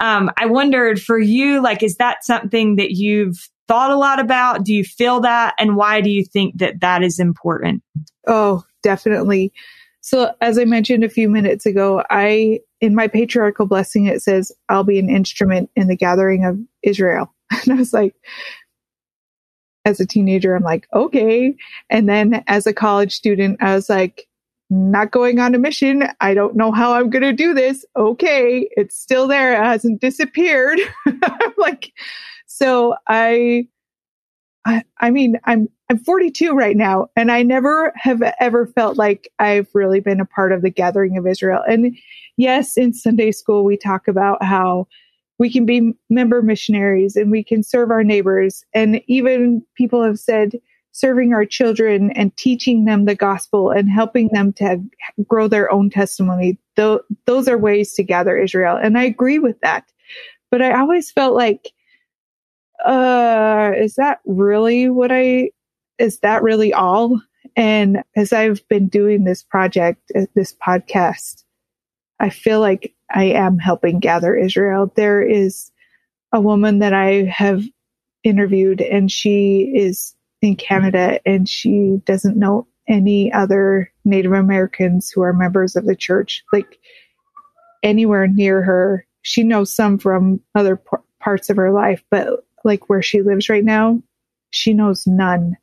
Um, 0.00 0.30
I 0.38 0.46
wondered 0.46 1.00
for 1.00 1.18
you, 1.18 1.62
like, 1.62 1.82
is 1.82 1.96
that 1.96 2.24
something 2.24 2.76
that 2.76 2.92
you've 2.92 3.48
thought 3.68 3.90
a 3.90 3.96
lot 3.96 4.18
about? 4.18 4.64
Do 4.64 4.74
you 4.74 4.84
feel 4.84 5.20
that? 5.20 5.54
And 5.58 5.76
why 5.76 6.00
do 6.00 6.10
you 6.10 6.24
think 6.24 6.58
that 6.58 6.80
that 6.80 7.02
is 7.02 7.18
important? 7.18 7.82
Oh, 8.26 8.64
definitely. 8.82 9.52
So, 10.00 10.32
as 10.40 10.58
I 10.58 10.64
mentioned 10.64 11.04
a 11.04 11.10
few 11.10 11.28
minutes 11.28 11.66
ago, 11.66 12.02
I, 12.10 12.60
in 12.80 12.94
my 12.94 13.06
patriarchal 13.06 13.66
blessing, 13.66 14.06
it 14.06 14.22
says, 14.22 14.50
I'll 14.68 14.84
be 14.84 14.98
an 14.98 15.10
instrument 15.10 15.70
in 15.76 15.88
the 15.88 15.96
gathering 15.96 16.44
of 16.44 16.58
Israel. 16.82 17.34
And 17.64 17.72
I 17.72 17.76
was 17.76 17.92
like, 17.92 18.14
as 19.84 20.00
a 20.00 20.06
teenager, 20.06 20.54
I'm 20.54 20.62
like, 20.62 20.86
okay. 20.94 21.54
And 21.90 22.08
then 22.08 22.44
as 22.46 22.66
a 22.66 22.72
college 22.72 23.12
student, 23.12 23.62
I 23.62 23.74
was 23.74 23.88
like, 23.88 24.28
not 24.70 25.10
going 25.10 25.40
on 25.40 25.54
a 25.54 25.58
mission. 25.58 26.04
I 26.20 26.32
don't 26.32 26.56
know 26.56 26.70
how 26.70 26.94
I'm 26.94 27.10
going 27.10 27.22
to 27.22 27.32
do 27.32 27.52
this. 27.52 27.84
Okay. 27.96 28.68
It's 28.72 28.96
still 28.96 29.26
there. 29.26 29.54
It 29.54 29.64
hasn't 29.64 30.00
disappeared. 30.00 30.78
I'm 31.06 31.52
like, 31.58 31.92
so 32.46 32.94
I, 33.08 33.66
I, 34.64 34.82
I 35.00 35.10
mean, 35.10 35.38
I'm, 35.44 35.68
I'm 35.90 35.98
42 35.98 36.52
right 36.52 36.76
now 36.76 37.08
and 37.16 37.32
I 37.32 37.42
never 37.42 37.92
have 37.96 38.22
ever 38.38 38.66
felt 38.68 38.96
like 38.96 39.28
I've 39.40 39.68
really 39.74 40.00
been 40.00 40.20
a 40.20 40.26
part 40.26 40.52
of 40.52 40.62
the 40.62 40.70
gathering 40.70 41.18
of 41.18 41.26
Israel. 41.26 41.62
And 41.68 41.96
yes, 42.36 42.76
in 42.76 42.92
Sunday 42.92 43.32
school, 43.32 43.64
we 43.64 43.76
talk 43.76 44.06
about 44.06 44.42
how 44.42 44.86
we 45.38 45.50
can 45.50 45.64
be 45.64 45.92
member 46.10 46.42
missionaries 46.42 47.16
and 47.16 47.30
we 47.30 47.42
can 47.42 47.62
serve 47.62 47.90
our 47.90 48.04
neighbors. 48.04 48.62
And 48.74 49.00
even 49.08 49.64
people 49.74 50.04
have 50.04 50.18
said, 50.18 50.52
serving 50.92 51.32
our 51.32 51.44
children 51.44 52.10
and 52.12 52.36
teaching 52.36 52.84
them 52.84 53.04
the 53.04 53.14
gospel 53.14 53.70
and 53.70 53.88
helping 53.88 54.28
them 54.32 54.52
to 54.54 54.82
grow 55.26 55.48
their 55.48 55.70
own 55.70 55.90
testimony. 55.90 56.58
Th- 56.76 57.00
those 57.26 57.48
are 57.48 57.58
ways 57.58 57.94
to 57.94 58.02
gather 58.02 58.36
Israel. 58.36 58.76
And 58.76 58.98
I 58.98 59.04
agree 59.04 59.38
with 59.38 59.60
that. 59.60 59.84
But 60.50 60.62
I 60.62 60.78
always 60.78 61.10
felt 61.10 61.34
like, 61.34 61.72
uh, 62.84 63.72
is 63.76 63.94
that 63.96 64.20
really 64.24 64.88
what 64.88 65.12
I, 65.12 65.50
is 65.98 66.18
that 66.20 66.42
really 66.42 66.72
all? 66.72 67.20
And 67.56 68.02
as 68.16 68.32
I've 68.32 68.66
been 68.68 68.88
doing 68.88 69.24
this 69.24 69.42
project, 69.42 70.10
uh, 70.16 70.26
this 70.34 70.54
podcast, 70.54 71.44
I 72.18 72.30
feel 72.30 72.60
like 72.60 72.94
I 73.12 73.24
am 73.24 73.58
helping 73.58 74.00
gather 74.00 74.34
Israel. 74.34 74.92
There 74.96 75.22
is 75.22 75.70
a 76.32 76.40
woman 76.40 76.80
that 76.80 76.94
I 76.94 77.24
have 77.24 77.62
interviewed 78.22 78.80
and 78.80 79.10
she 79.10 79.72
is 79.74 80.14
in 80.42 80.56
Canada 80.56 81.20
and 81.26 81.48
she 81.48 82.00
doesn't 82.04 82.36
know 82.36 82.66
any 82.88 83.32
other 83.32 83.92
Native 84.04 84.32
Americans 84.32 85.10
who 85.10 85.22
are 85.22 85.32
members 85.32 85.76
of 85.76 85.86
the 85.86 85.94
church, 85.94 86.42
like 86.52 86.78
anywhere 87.82 88.26
near 88.26 88.62
her. 88.62 89.06
She 89.22 89.42
knows 89.44 89.74
some 89.74 89.98
from 89.98 90.40
other 90.54 90.76
p- 90.76 90.96
parts 91.20 91.50
of 91.50 91.56
her 91.56 91.70
life, 91.70 92.02
but 92.10 92.44
like 92.64 92.88
where 92.88 93.02
she 93.02 93.22
lives 93.22 93.48
right 93.48 93.64
now, 93.64 94.02
she 94.50 94.72
knows 94.74 95.06
none. 95.06 95.56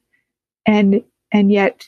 And, 0.66 1.04
and 1.32 1.52
yet 1.52 1.88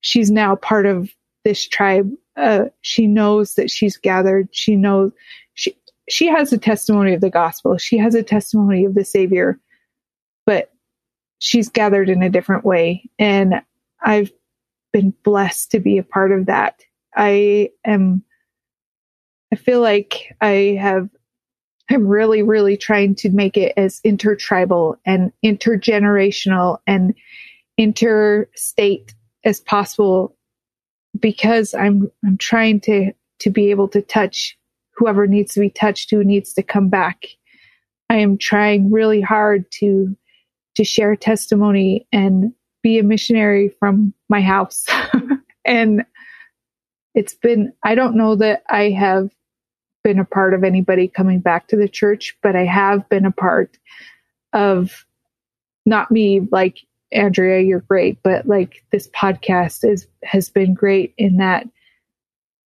she's 0.00 0.30
now 0.30 0.56
part 0.56 0.86
of 0.86 1.10
this 1.44 1.66
tribe. 1.66 2.10
Uh, 2.36 2.66
she 2.82 3.06
knows 3.06 3.56
that 3.56 3.70
she's 3.70 3.96
gathered. 3.96 4.48
She 4.52 4.76
knows 4.76 5.12
she, 5.54 5.76
she 6.08 6.26
has 6.28 6.52
a 6.52 6.58
testimony 6.58 7.14
of 7.14 7.20
the 7.20 7.30
gospel. 7.30 7.76
She 7.78 7.98
has 7.98 8.14
a 8.14 8.22
testimony 8.22 8.84
of 8.84 8.94
the 8.94 9.04
savior, 9.04 9.58
but 10.46 10.72
she's 11.38 11.68
gathered 11.68 12.08
in 12.08 12.22
a 12.22 12.30
different 12.30 12.64
way. 12.64 13.08
And 13.18 13.62
I've 14.02 14.32
been 14.92 15.14
blessed 15.24 15.70
to 15.72 15.80
be 15.80 15.98
a 15.98 16.02
part 16.02 16.32
of 16.32 16.46
that. 16.46 16.82
I 17.16 17.70
am, 17.84 18.22
I 19.52 19.56
feel 19.56 19.80
like 19.80 20.34
I 20.40 20.78
have, 20.80 21.08
I'm 21.90 22.06
really, 22.06 22.42
really 22.42 22.76
trying 22.76 23.14
to 23.16 23.30
make 23.30 23.56
it 23.56 23.72
as 23.76 24.00
intertribal 24.04 24.96
and 25.06 25.32
intergenerational 25.44 26.78
and 26.86 27.14
interstate 27.78 29.14
as 29.44 29.60
possible 29.60 30.36
because 31.18 31.72
I'm, 31.74 32.10
I'm 32.24 32.36
trying 32.36 32.80
to, 32.82 33.12
to 33.40 33.50
be 33.50 33.70
able 33.70 33.88
to 33.88 34.02
touch 34.02 34.58
whoever 34.96 35.26
needs 35.26 35.54
to 35.54 35.60
be 35.60 35.70
touched, 35.70 36.10
who 36.10 36.24
needs 36.24 36.52
to 36.54 36.62
come 36.62 36.88
back. 36.88 37.24
I 38.10 38.16
am 38.16 38.36
trying 38.36 38.90
really 38.90 39.20
hard 39.20 39.70
to 39.72 40.16
to 40.78 40.84
share 40.84 41.16
testimony 41.16 42.06
and 42.12 42.52
be 42.84 43.00
a 43.00 43.02
missionary 43.02 43.68
from 43.80 44.14
my 44.28 44.40
house. 44.40 44.86
and 45.64 46.04
it's 47.16 47.34
been, 47.34 47.72
I 47.82 47.96
don't 47.96 48.16
know 48.16 48.36
that 48.36 48.62
I 48.70 48.90
have 48.90 49.28
been 50.04 50.20
a 50.20 50.24
part 50.24 50.54
of 50.54 50.62
anybody 50.62 51.08
coming 51.08 51.40
back 51.40 51.66
to 51.68 51.76
the 51.76 51.88
church, 51.88 52.36
but 52.44 52.54
I 52.54 52.64
have 52.64 53.08
been 53.08 53.24
a 53.24 53.32
part 53.32 53.76
of 54.52 55.04
not 55.84 56.12
me, 56.12 56.46
like 56.52 56.78
Andrea, 57.10 57.60
you're 57.60 57.80
great, 57.80 58.22
but 58.22 58.46
like 58.46 58.84
this 58.92 59.08
podcast 59.08 59.84
is, 59.84 60.06
has 60.22 60.48
been 60.48 60.74
great 60.74 61.12
in 61.18 61.38
that 61.38 61.68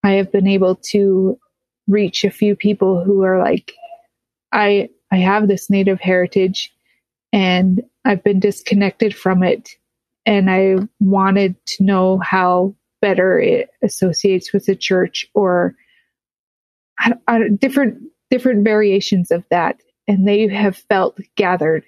I 0.03 0.11
have 0.11 0.31
been 0.31 0.45
able 0.45 0.75
to 0.91 1.39
reach 1.87 2.23
a 2.23 2.29
few 2.29 2.55
people 2.55 3.03
who 3.03 3.23
are 3.23 3.39
like, 3.39 3.73
I, 4.51 4.89
I 5.11 5.17
have 5.17 5.47
this 5.47 5.71
native 5.71 5.99
heritage 5.99 6.72
and 7.33 7.81
I've 8.05 8.23
been 8.23 8.39
disconnected 8.39 9.15
from 9.15 9.43
it 9.43 9.71
and 10.25 10.49
I 10.49 10.77
wanted 11.01 11.55
to 11.65 11.83
know 11.83 12.19
how 12.19 12.75
better 13.01 13.37
it 13.39 13.69
associates 13.83 14.53
with 14.53 14.65
the 14.65 14.75
church 14.75 15.25
or 15.33 15.75
different 17.57 18.01
different 18.29 18.63
variations 18.63 19.31
of 19.31 19.43
that 19.49 19.81
and 20.07 20.25
they 20.27 20.47
have 20.47 20.77
felt 20.77 21.19
gathered 21.35 21.83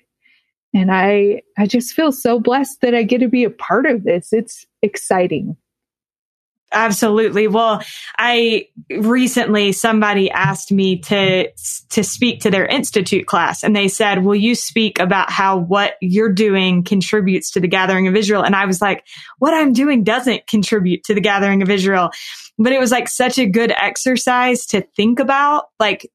and 0.75 0.91
I 0.91 1.41
I 1.57 1.67
just 1.67 1.93
feel 1.93 2.11
so 2.11 2.39
blessed 2.39 2.81
that 2.81 2.93
I 2.93 3.03
get 3.03 3.19
to 3.19 3.29
be 3.29 3.45
a 3.45 3.49
part 3.49 3.85
of 3.85 4.03
this. 4.03 4.33
It's 4.33 4.65
exciting. 4.81 5.55
Absolutely. 6.75 7.47
Well, 7.47 7.81
I 8.17 8.67
recently 8.89 9.71
somebody 9.71 10.29
asked 10.29 10.73
me 10.73 10.99
to 10.99 11.49
to 11.91 12.03
speak 12.03 12.41
to 12.41 12.51
their 12.51 12.65
institute 12.65 13.25
class 13.25 13.63
and 13.63 13.73
they 13.73 13.87
said, 13.87 14.25
"Will 14.25 14.35
you 14.35 14.55
speak 14.55 14.99
about 14.99 15.31
how 15.31 15.57
what 15.57 15.93
you're 16.01 16.33
doing 16.33 16.83
contributes 16.83 17.51
to 17.51 17.61
the 17.61 17.69
gathering 17.69 18.07
of 18.07 18.15
Israel?" 18.15 18.43
And 18.43 18.57
I 18.57 18.65
was 18.65 18.81
like, 18.81 19.05
"What 19.39 19.53
I'm 19.53 19.71
doing 19.71 20.03
doesn't 20.03 20.47
contribute 20.47 21.05
to 21.05 21.13
the 21.13 21.21
gathering 21.21 21.61
of 21.61 21.69
Israel." 21.69 22.11
But 22.57 22.73
it 22.73 22.79
was 22.79 22.91
like 22.91 23.07
such 23.07 23.39
a 23.39 23.45
good 23.45 23.71
exercise 23.71 24.65
to 24.67 24.81
think 24.81 25.19
about 25.19 25.65
like 25.79 26.09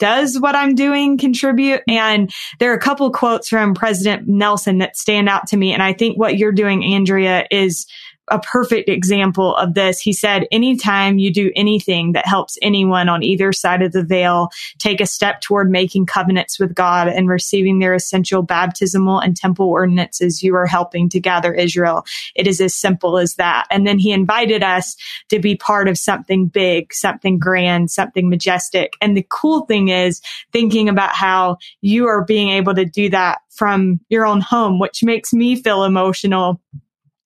does 0.00 0.40
what 0.40 0.56
I'm 0.56 0.74
doing 0.74 1.18
contribute? 1.18 1.82
And 1.86 2.32
there 2.58 2.72
are 2.72 2.76
a 2.76 2.80
couple 2.80 3.12
quotes 3.12 3.48
from 3.48 3.74
President 3.74 4.26
Nelson 4.26 4.78
that 4.78 4.96
stand 4.96 5.28
out 5.28 5.46
to 5.48 5.56
me. 5.56 5.72
And 5.72 5.82
I 5.82 5.92
think 5.92 6.18
what 6.18 6.38
you're 6.38 6.52
doing, 6.52 6.82
Andrea, 6.82 7.46
is 7.50 7.86
a 8.30 8.38
perfect 8.38 8.88
example 8.88 9.56
of 9.56 9.74
this. 9.74 10.00
He 10.00 10.12
said, 10.12 10.46
anytime 10.52 11.18
you 11.18 11.32
do 11.32 11.50
anything 11.56 12.12
that 12.12 12.26
helps 12.26 12.56
anyone 12.62 13.08
on 13.08 13.22
either 13.22 13.52
side 13.52 13.82
of 13.82 13.92
the 13.92 14.04
veil 14.04 14.50
take 14.78 15.00
a 15.00 15.06
step 15.06 15.40
toward 15.40 15.70
making 15.70 16.06
covenants 16.06 16.58
with 16.58 16.74
God 16.74 17.08
and 17.08 17.28
receiving 17.28 17.78
their 17.78 17.94
essential 17.94 18.42
baptismal 18.42 19.18
and 19.18 19.36
temple 19.36 19.68
ordinances, 19.68 20.42
you 20.42 20.54
are 20.54 20.66
helping 20.66 21.08
to 21.10 21.20
gather 21.20 21.52
Israel. 21.52 22.04
It 22.34 22.46
is 22.46 22.60
as 22.60 22.74
simple 22.74 23.18
as 23.18 23.34
that. 23.34 23.66
And 23.70 23.86
then 23.86 23.98
he 23.98 24.12
invited 24.12 24.62
us 24.62 24.96
to 25.28 25.40
be 25.40 25.56
part 25.56 25.88
of 25.88 25.98
something 25.98 26.46
big, 26.46 26.94
something 26.94 27.38
grand, 27.38 27.90
something 27.90 28.28
majestic. 28.30 28.94
And 29.00 29.16
the 29.16 29.26
cool 29.28 29.66
thing 29.66 29.88
is 29.88 30.20
thinking 30.52 30.88
about 30.88 31.14
how 31.14 31.58
you 31.80 32.06
are 32.06 32.24
being 32.24 32.50
able 32.50 32.74
to 32.74 32.84
do 32.84 33.10
that 33.10 33.38
from 33.50 34.00
your 34.08 34.24
own 34.24 34.40
home, 34.40 34.78
which 34.78 35.02
makes 35.02 35.32
me 35.32 35.56
feel 35.56 35.84
emotional 35.84 36.60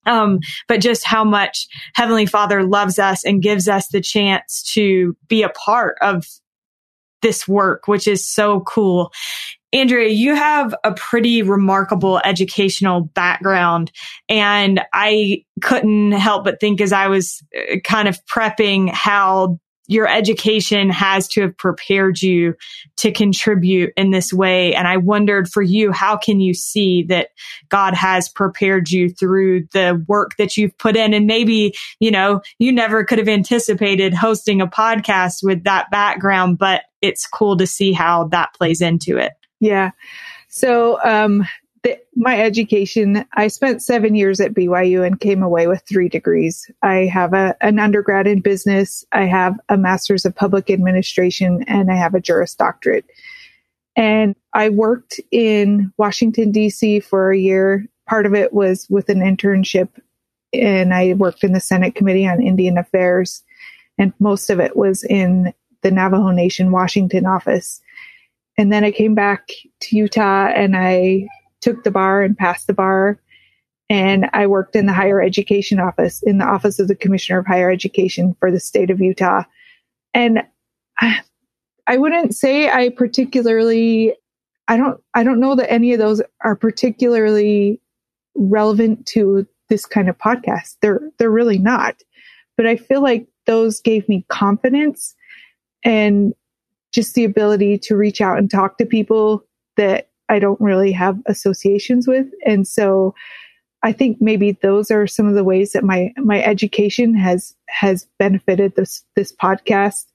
um, 0.06 0.40
but 0.68 0.80
just 0.80 1.04
how 1.04 1.24
much 1.24 1.66
Heavenly 1.94 2.26
Father 2.26 2.62
loves 2.62 2.98
us 2.98 3.24
and 3.24 3.42
gives 3.42 3.68
us 3.68 3.88
the 3.88 4.00
chance 4.00 4.62
to 4.74 5.16
be 5.28 5.42
a 5.42 5.48
part 5.48 5.96
of 6.00 6.24
this 7.22 7.48
work, 7.48 7.88
which 7.88 8.06
is 8.06 8.24
so 8.24 8.60
cool. 8.60 9.12
Andrea, 9.72 10.08
you 10.08 10.36
have 10.36 10.72
a 10.84 10.92
pretty 10.92 11.42
remarkable 11.42 12.20
educational 12.24 13.00
background. 13.00 13.90
And 14.28 14.80
I 14.92 15.44
couldn't 15.62 16.12
help 16.12 16.44
but 16.44 16.60
think 16.60 16.80
as 16.80 16.92
I 16.92 17.08
was 17.08 17.42
uh, 17.56 17.78
kind 17.82 18.06
of 18.06 18.24
prepping 18.26 18.88
how 18.90 19.58
your 19.86 20.08
education 20.08 20.88
has 20.90 21.28
to 21.28 21.42
have 21.42 21.56
prepared 21.56 22.22
you 22.22 22.54
to 22.96 23.12
contribute 23.12 23.92
in 23.96 24.10
this 24.10 24.32
way. 24.32 24.74
And 24.74 24.88
I 24.88 24.96
wondered 24.96 25.48
for 25.48 25.62
you, 25.62 25.92
how 25.92 26.16
can 26.16 26.40
you 26.40 26.54
see 26.54 27.02
that 27.04 27.28
God 27.68 27.94
has 27.94 28.28
prepared 28.28 28.90
you 28.90 29.10
through 29.10 29.66
the 29.72 30.02
work 30.08 30.36
that 30.38 30.56
you've 30.56 30.76
put 30.78 30.96
in? 30.96 31.12
And 31.12 31.26
maybe, 31.26 31.74
you 32.00 32.10
know, 32.10 32.40
you 32.58 32.72
never 32.72 33.04
could 33.04 33.18
have 33.18 33.28
anticipated 33.28 34.14
hosting 34.14 34.60
a 34.60 34.66
podcast 34.66 35.42
with 35.42 35.64
that 35.64 35.90
background, 35.90 36.58
but 36.58 36.82
it's 37.02 37.26
cool 37.26 37.56
to 37.58 37.66
see 37.66 37.92
how 37.92 38.28
that 38.28 38.54
plays 38.54 38.80
into 38.80 39.18
it. 39.18 39.32
Yeah. 39.60 39.90
So, 40.48 41.02
um, 41.04 41.46
the, 41.84 42.00
my 42.16 42.40
education, 42.40 43.24
I 43.34 43.48
spent 43.48 43.82
seven 43.82 44.14
years 44.14 44.40
at 44.40 44.54
BYU 44.54 45.06
and 45.06 45.20
came 45.20 45.42
away 45.42 45.66
with 45.66 45.82
three 45.86 46.08
degrees. 46.08 46.68
I 46.82 47.04
have 47.04 47.34
a, 47.34 47.54
an 47.60 47.78
undergrad 47.78 48.26
in 48.26 48.40
business, 48.40 49.04
I 49.12 49.26
have 49.26 49.60
a 49.68 49.76
master's 49.76 50.24
of 50.24 50.34
public 50.34 50.70
administration, 50.70 51.62
and 51.68 51.92
I 51.92 51.94
have 51.94 52.14
a 52.14 52.20
Juris 52.20 52.54
Doctorate. 52.54 53.04
And 53.96 54.34
I 54.54 54.70
worked 54.70 55.20
in 55.30 55.92
Washington, 55.98 56.50
D.C. 56.50 57.00
for 57.00 57.30
a 57.30 57.38
year. 57.38 57.86
Part 58.08 58.26
of 58.26 58.34
it 58.34 58.52
was 58.52 58.88
with 58.88 59.08
an 59.08 59.20
internship, 59.20 59.88
and 60.52 60.92
I 60.92 61.12
worked 61.12 61.44
in 61.44 61.52
the 61.52 61.60
Senate 61.60 61.94
Committee 61.94 62.26
on 62.26 62.42
Indian 62.42 62.78
Affairs. 62.78 63.44
And 63.98 64.12
most 64.18 64.50
of 64.50 64.58
it 64.58 64.76
was 64.76 65.04
in 65.04 65.52
the 65.82 65.90
Navajo 65.90 66.30
Nation 66.30 66.72
Washington 66.72 67.26
office. 67.26 67.80
And 68.56 68.72
then 68.72 68.84
I 68.84 68.90
came 68.90 69.14
back 69.14 69.52
to 69.80 69.96
Utah 69.96 70.46
and 70.46 70.76
I 70.76 71.28
took 71.64 71.82
the 71.82 71.90
bar 71.90 72.22
and 72.22 72.36
passed 72.36 72.66
the 72.66 72.74
bar. 72.74 73.18
And 73.88 74.28
I 74.34 74.46
worked 74.46 74.76
in 74.76 74.86
the 74.86 74.92
higher 74.92 75.22
education 75.22 75.80
office, 75.80 76.22
in 76.22 76.38
the 76.38 76.44
office 76.44 76.78
of 76.78 76.88
the 76.88 76.94
Commissioner 76.94 77.38
of 77.38 77.46
Higher 77.46 77.70
Education 77.70 78.36
for 78.38 78.52
the 78.52 78.60
state 78.60 78.90
of 78.90 79.00
Utah. 79.00 79.42
And 80.12 80.42
I, 81.00 81.20
I 81.86 81.98
wouldn't 81.98 82.34
say 82.34 82.70
I 82.70 82.88
particularly 82.88 84.14
I 84.68 84.78
don't 84.78 84.98
I 85.12 85.22
don't 85.22 85.40
know 85.40 85.54
that 85.54 85.70
any 85.70 85.92
of 85.92 85.98
those 85.98 86.22
are 86.40 86.56
particularly 86.56 87.78
relevant 88.34 89.04
to 89.08 89.46
this 89.68 89.84
kind 89.84 90.08
of 90.08 90.16
podcast. 90.16 90.76
They're 90.80 91.10
they're 91.18 91.30
really 91.30 91.58
not. 91.58 91.96
But 92.56 92.66
I 92.66 92.76
feel 92.76 93.02
like 93.02 93.26
those 93.44 93.80
gave 93.80 94.08
me 94.08 94.24
confidence 94.30 95.14
and 95.84 96.32
just 96.90 97.14
the 97.14 97.24
ability 97.24 97.76
to 97.78 97.96
reach 97.96 98.22
out 98.22 98.38
and 98.38 98.50
talk 98.50 98.78
to 98.78 98.86
people 98.86 99.44
that 99.76 100.08
I 100.28 100.38
don't 100.38 100.60
really 100.60 100.92
have 100.92 101.18
associations 101.26 102.08
with. 102.08 102.26
And 102.46 102.66
so 102.66 103.14
I 103.82 103.92
think 103.92 104.16
maybe 104.20 104.52
those 104.52 104.90
are 104.90 105.06
some 105.06 105.26
of 105.26 105.34
the 105.34 105.44
ways 105.44 105.72
that 105.72 105.84
my 105.84 106.12
my 106.16 106.42
education 106.42 107.14
has 107.14 107.54
has 107.68 108.08
benefited 108.18 108.74
this 108.76 109.04
this 109.14 109.32
podcast. 109.32 110.06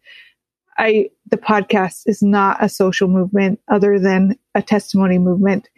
I 0.79 1.09
the 1.29 1.37
podcast 1.37 2.03
is 2.07 2.23
not 2.23 2.57
a 2.63 2.67
social 2.67 3.07
movement 3.07 3.59
other 3.67 3.99
than 3.99 4.37
a 4.55 4.63
testimony 4.63 5.19
movement. 5.19 5.69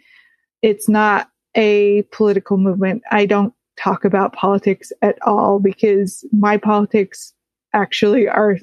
It's 0.62 0.88
not 0.88 1.28
a 1.54 2.02
political 2.12 2.56
movement. 2.56 3.02
I 3.10 3.26
don't 3.26 3.52
talk 3.78 4.06
about 4.06 4.32
politics 4.32 4.90
at 5.02 5.18
all 5.26 5.58
because 5.58 6.24
my 6.32 6.56
politics 6.56 7.34
actually 7.74 8.26
are 8.26 8.56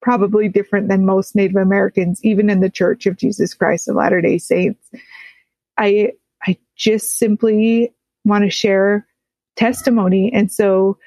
probably 0.00 0.48
different 0.48 0.88
than 0.88 1.04
most 1.04 1.36
Native 1.36 1.56
Americans, 1.56 2.20
even 2.24 2.48
in 2.48 2.60
the 2.60 2.70
Church 2.70 3.04
of 3.04 3.16
Jesus 3.16 3.52
Christ 3.52 3.88
of 3.88 3.96
Latter 3.96 4.22
day 4.22 4.38
Saints. 4.38 4.88
I, 5.80 6.12
I 6.46 6.58
just 6.76 7.18
simply 7.18 7.92
want 8.24 8.44
to 8.44 8.50
share 8.50 9.06
testimony. 9.56 10.30
And 10.32 10.52
so 10.52 10.98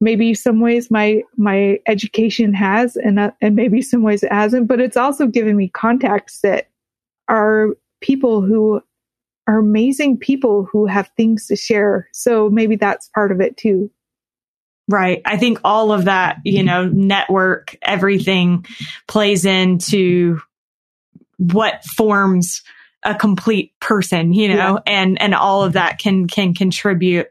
maybe 0.00 0.34
some 0.34 0.60
ways 0.60 0.90
my, 0.90 1.22
my 1.36 1.78
education 1.86 2.52
has 2.54 2.96
and, 2.96 3.20
uh, 3.20 3.30
and 3.40 3.54
maybe 3.54 3.82
some 3.82 4.02
ways 4.02 4.22
it 4.22 4.32
hasn't, 4.32 4.66
but 4.66 4.80
it's 4.80 4.96
also 4.96 5.26
given 5.26 5.56
me 5.56 5.68
contacts 5.68 6.40
that 6.40 6.68
are 7.28 7.68
people 8.00 8.42
who 8.42 8.80
are 9.46 9.58
amazing 9.58 10.18
people 10.18 10.64
who 10.64 10.86
have 10.86 11.10
things 11.16 11.46
to 11.46 11.56
share. 11.56 12.08
So 12.12 12.48
maybe 12.50 12.76
that's 12.76 13.08
part 13.14 13.30
of 13.30 13.40
it 13.40 13.56
too. 13.56 13.90
Right. 14.88 15.22
I 15.24 15.36
think 15.36 15.60
all 15.64 15.92
of 15.92 16.06
that, 16.06 16.38
you 16.44 16.62
know, 16.62 16.88
network, 16.88 17.76
everything 17.82 18.66
plays 19.06 19.44
into 19.44 20.40
what 21.38 21.84
forms 21.96 22.62
a 23.04 23.14
complete 23.14 23.72
person, 23.80 24.32
you 24.32 24.48
know, 24.48 24.80
yeah. 24.86 24.92
and, 25.02 25.20
and 25.20 25.34
all 25.34 25.64
of 25.64 25.72
that 25.72 25.98
can, 25.98 26.28
can 26.28 26.54
contribute. 26.54 27.26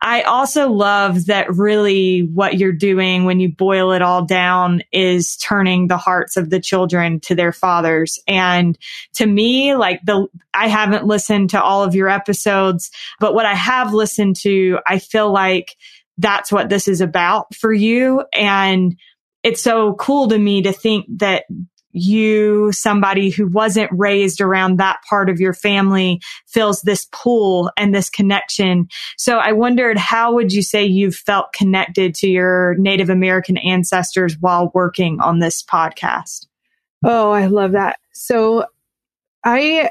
I 0.00 0.22
also 0.22 0.70
love 0.70 1.26
that 1.26 1.52
really 1.54 2.20
what 2.20 2.56
you're 2.56 2.72
doing 2.72 3.24
when 3.24 3.40
you 3.40 3.48
boil 3.48 3.92
it 3.92 4.02
all 4.02 4.24
down 4.24 4.82
is 4.92 5.36
turning 5.36 5.88
the 5.88 5.96
hearts 5.96 6.36
of 6.36 6.50
the 6.50 6.60
children 6.60 7.18
to 7.20 7.34
their 7.34 7.52
fathers. 7.52 8.20
And 8.28 8.78
to 9.14 9.26
me, 9.26 9.74
like 9.74 10.00
the, 10.04 10.28
I 10.54 10.68
haven't 10.68 11.06
listened 11.06 11.50
to 11.50 11.62
all 11.62 11.82
of 11.82 11.94
your 11.94 12.08
episodes, 12.08 12.90
but 13.18 13.34
what 13.34 13.46
I 13.46 13.54
have 13.54 13.92
listened 13.92 14.36
to, 14.42 14.78
I 14.86 15.00
feel 15.00 15.32
like 15.32 15.76
that's 16.16 16.52
what 16.52 16.68
this 16.68 16.86
is 16.86 17.00
about 17.00 17.54
for 17.54 17.72
you. 17.72 18.24
And 18.32 18.96
it's 19.42 19.62
so 19.62 19.94
cool 19.94 20.28
to 20.28 20.38
me 20.38 20.62
to 20.62 20.72
think 20.72 21.06
that 21.18 21.44
you, 21.92 22.70
somebody 22.72 23.30
who 23.30 23.46
wasn't 23.46 23.90
raised 23.92 24.40
around 24.40 24.78
that 24.78 24.98
part 25.08 25.30
of 25.30 25.40
your 25.40 25.54
family, 25.54 26.20
feels 26.46 26.82
this 26.82 27.06
pull 27.12 27.70
and 27.76 27.94
this 27.94 28.10
connection. 28.10 28.88
So 29.16 29.38
I 29.38 29.52
wondered, 29.52 29.98
how 29.98 30.34
would 30.34 30.52
you 30.52 30.62
say 30.62 30.84
you've 30.84 31.16
felt 31.16 31.52
connected 31.52 32.14
to 32.16 32.28
your 32.28 32.74
Native 32.78 33.10
American 33.10 33.56
ancestors 33.58 34.36
while 34.38 34.70
working 34.74 35.20
on 35.20 35.38
this 35.38 35.62
podcast? 35.62 36.46
Oh, 37.04 37.30
I 37.30 37.46
love 37.46 37.72
that. 37.72 37.98
So 38.12 38.66
I, 39.44 39.90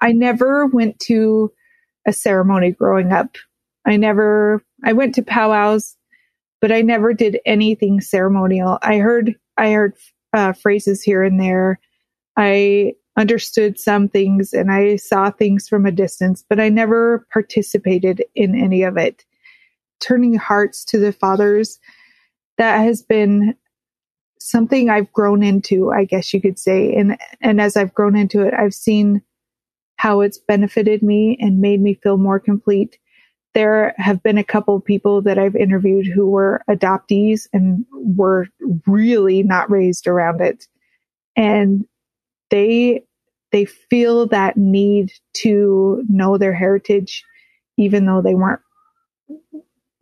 I 0.00 0.12
never 0.12 0.66
went 0.66 1.00
to 1.00 1.52
a 2.06 2.12
ceremony 2.12 2.72
growing 2.72 3.12
up. 3.12 3.36
I 3.84 3.96
never, 3.96 4.62
I 4.84 4.92
went 4.92 5.14
to 5.16 5.22
powwows, 5.22 5.96
but 6.60 6.70
I 6.70 6.82
never 6.82 7.12
did 7.12 7.40
anything 7.44 8.00
ceremonial. 8.00 8.78
I 8.82 8.98
heard, 8.98 9.34
I 9.56 9.72
heard 9.72 9.94
uh, 10.32 10.52
phrases 10.52 11.02
here 11.02 11.22
and 11.22 11.40
there. 11.40 11.78
I 12.36 12.94
understood 13.16 13.78
some 13.78 14.08
things 14.08 14.52
and 14.52 14.70
I 14.70 14.96
saw 14.96 15.30
things 15.30 15.68
from 15.68 15.86
a 15.86 15.92
distance, 15.92 16.44
but 16.48 16.60
I 16.60 16.68
never 16.68 17.26
participated 17.32 18.24
in 18.34 18.54
any 18.54 18.82
of 18.82 18.96
it. 18.96 19.24
Turning 20.00 20.34
hearts 20.34 20.84
to 20.84 20.98
the 20.98 21.12
fathers, 21.12 21.80
that 22.58 22.78
has 22.78 23.02
been 23.02 23.54
something 24.40 24.90
I've 24.90 25.12
grown 25.12 25.42
into, 25.42 25.90
I 25.90 26.04
guess 26.04 26.32
you 26.32 26.40
could 26.40 26.58
say. 26.58 26.94
And, 26.94 27.16
and 27.40 27.60
as 27.60 27.76
I've 27.76 27.94
grown 27.94 28.16
into 28.16 28.42
it, 28.42 28.54
I've 28.54 28.74
seen 28.74 29.22
how 29.96 30.20
it's 30.20 30.38
benefited 30.38 31.02
me 31.02 31.36
and 31.40 31.60
made 31.60 31.80
me 31.80 31.94
feel 31.94 32.18
more 32.18 32.38
complete 32.38 32.98
there 33.58 33.92
have 33.98 34.22
been 34.22 34.38
a 34.38 34.44
couple 34.44 34.76
of 34.76 34.84
people 34.84 35.20
that 35.20 35.36
I've 35.36 35.56
interviewed 35.56 36.06
who 36.06 36.30
were 36.30 36.62
adoptees 36.70 37.48
and 37.52 37.84
were 37.90 38.46
really 38.86 39.42
not 39.42 39.68
raised 39.68 40.06
around 40.06 40.40
it. 40.40 40.68
And 41.34 41.84
they, 42.50 43.02
they 43.50 43.64
feel 43.64 44.28
that 44.28 44.56
need 44.56 45.10
to 45.38 46.04
know 46.08 46.38
their 46.38 46.54
heritage, 46.54 47.24
even 47.76 48.06
though 48.06 48.22
they 48.22 48.36
weren't 48.36 48.60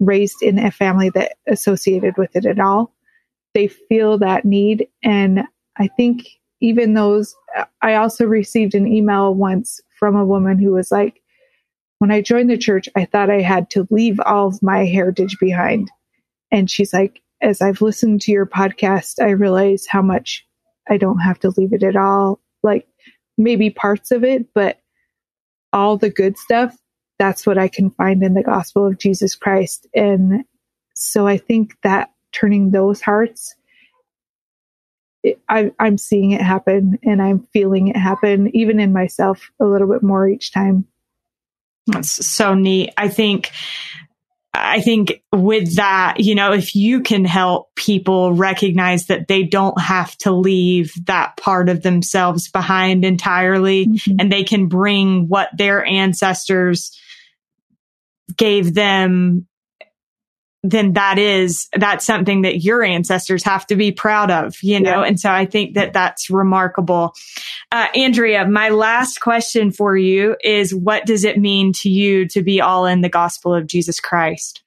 raised 0.00 0.42
in 0.42 0.58
a 0.58 0.70
family 0.70 1.08
that 1.14 1.38
associated 1.48 2.18
with 2.18 2.36
it 2.36 2.44
at 2.44 2.60
all. 2.60 2.92
They 3.54 3.68
feel 3.68 4.18
that 4.18 4.44
need. 4.44 4.86
And 5.02 5.44
I 5.78 5.88
think 5.96 6.26
even 6.60 6.92
those, 6.92 7.34
I 7.80 7.94
also 7.94 8.26
received 8.26 8.74
an 8.74 8.86
email 8.86 9.34
once 9.34 9.80
from 9.98 10.14
a 10.14 10.26
woman 10.26 10.58
who 10.58 10.72
was 10.72 10.90
like, 10.90 11.22
when 11.98 12.10
I 12.10 12.20
joined 12.20 12.50
the 12.50 12.58
church, 12.58 12.88
I 12.94 13.04
thought 13.04 13.30
I 13.30 13.40
had 13.40 13.70
to 13.70 13.86
leave 13.90 14.20
all 14.20 14.48
of 14.48 14.62
my 14.62 14.84
heritage 14.84 15.36
behind. 15.40 15.90
And 16.50 16.70
she's 16.70 16.92
like, 16.92 17.22
as 17.40 17.60
I've 17.60 17.82
listened 17.82 18.20
to 18.22 18.32
your 18.32 18.46
podcast, 18.46 19.22
I 19.22 19.30
realize 19.30 19.86
how 19.86 20.02
much 20.02 20.46
I 20.88 20.96
don't 20.96 21.18
have 21.18 21.38
to 21.40 21.52
leave 21.56 21.72
it 21.72 21.82
at 21.82 21.96
all. 21.96 22.40
Like 22.62 22.86
maybe 23.38 23.70
parts 23.70 24.10
of 24.10 24.24
it, 24.24 24.46
but 24.54 24.80
all 25.72 25.96
the 25.96 26.10
good 26.10 26.38
stuff, 26.38 26.76
that's 27.18 27.46
what 27.46 27.58
I 27.58 27.68
can 27.68 27.90
find 27.90 28.22
in 28.22 28.34
the 28.34 28.42
gospel 28.42 28.86
of 28.86 28.98
Jesus 28.98 29.34
Christ. 29.34 29.86
And 29.94 30.44
so 30.94 31.26
I 31.26 31.36
think 31.38 31.76
that 31.82 32.10
turning 32.32 32.70
those 32.70 33.00
hearts, 33.00 33.54
I, 35.48 35.72
I'm 35.78 35.98
seeing 35.98 36.32
it 36.32 36.40
happen 36.40 36.98
and 37.02 37.20
I'm 37.20 37.40
feeling 37.52 37.88
it 37.88 37.96
happen 37.96 38.54
even 38.54 38.78
in 38.78 38.92
myself 38.92 39.50
a 39.60 39.64
little 39.64 39.88
bit 39.88 40.02
more 40.02 40.28
each 40.28 40.52
time. 40.52 40.86
That's 41.86 42.26
so 42.26 42.54
neat. 42.54 42.92
I 42.96 43.08
think 43.08 43.52
I 44.56 44.80
think 44.80 45.22
with 45.32 45.76
that, 45.76 46.20
you 46.20 46.34
know, 46.34 46.52
if 46.52 46.74
you 46.74 47.02
can 47.02 47.24
help 47.24 47.74
people 47.74 48.32
recognize 48.32 49.06
that 49.06 49.28
they 49.28 49.42
don't 49.42 49.78
have 49.80 50.16
to 50.18 50.32
leave 50.32 50.94
that 51.06 51.36
part 51.36 51.68
of 51.68 51.82
themselves 51.82 52.50
behind 52.50 53.04
entirely 53.04 53.86
mm-hmm. 53.86 54.16
and 54.18 54.32
they 54.32 54.44
can 54.44 54.68
bring 54.68 55.28
what 55.28 55.50
their 55.56 55.84
ancestors 55.84 56.98
gave 58.36 58.74
them 58.74 59.46
then 60.62 60.94
that 60.94 61.18
is 61.18 61.68
that's 61.76 62.04
something 62.04 62.42
that 62.42 62.62
your 62.64 62.82
ancestors 62.82 63.44
have 63.44 63.66
to 63.66 63.76
be 63.76 63.92
proud 63.92 64.30
of 64.30 64.56
you 64.62 64.80
know? 64.80 65.02
Yeah. 65.02 65.08
and 65.08 65.20
so 65.20 65.30
i 65.30 65.44
think 65.46 65.74
that 65.74 65.92
that's 65.92 66.30
remarkable. 66.30 67.14
Uh, 67.72 67.86
andrea 67.94 68.46
my 68.46 68.68
last 68.68 69.20
question 69.20 69.70
for 69.70 69.96
you 69.96 70.36
is 70.42 70.74
what 70.74 71.06
does 71.06 71.24
it 71.24 71.38
mean 71.38 71.72
to 71.72 71.88
you 71.88 72.26
to 72.28 72.42
be 72.42 72.60
all 72.60 72.86
in 72.86 73.00
the 73.00 73.08
gospel 73.08 73.54
of 73.54 73.66
jesus 73.66 74.00
christ? 74.00 74.62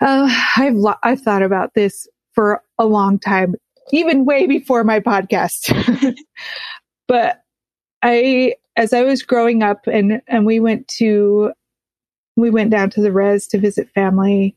Uh, 0.00 0.28
i've 0.56 0.74
lo- 0.74 0.94
i've 1.02 1.20
thought 1.20 1.42
about 1.42 1.74
this 1.74 2.06
for 2.34 2.62
a 2.78 2.86
long 2.86 3.18
time 3.18 3.54
even 3.92 4.24
way 4.24 4.46
before 4.46 4.84
my 4.84 5.00
podcast. 5.00 6.14
But 7.08 7.42
i 8.02 8.54
as 8.76 8.92
i 8.92 9.02
was 9.02 9.22
growing 9.22 9.62
up 9.62 9.86
and 9.86 10.22
and 10.26 10.46
we 10.46 10.60
went 10.60 10.88
to 10.88 11.52
we 12.36 12.48
went 12.48 12.70
down 12.70 12.90
to 12.90 13.02
the 13.02 13.12
res 13.12 13.46
to 13.48 13.58
visit 13.58 13.90
family 13.90 14.56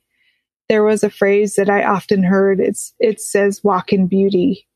there 0.70 0.84
was 0.84 1.04
a 1.04 1.10
phrase 1.10 1.56
that 1.56 1.70
I 1.70 1.84
often 1.84 2.24
heard. 2.24 2.60
It's, 2.60 2.94
it 3.00 3.22
says 3.22 3.64
walk 3.64 3.94
in 3.94 4.08
beauty. 4.08 4.68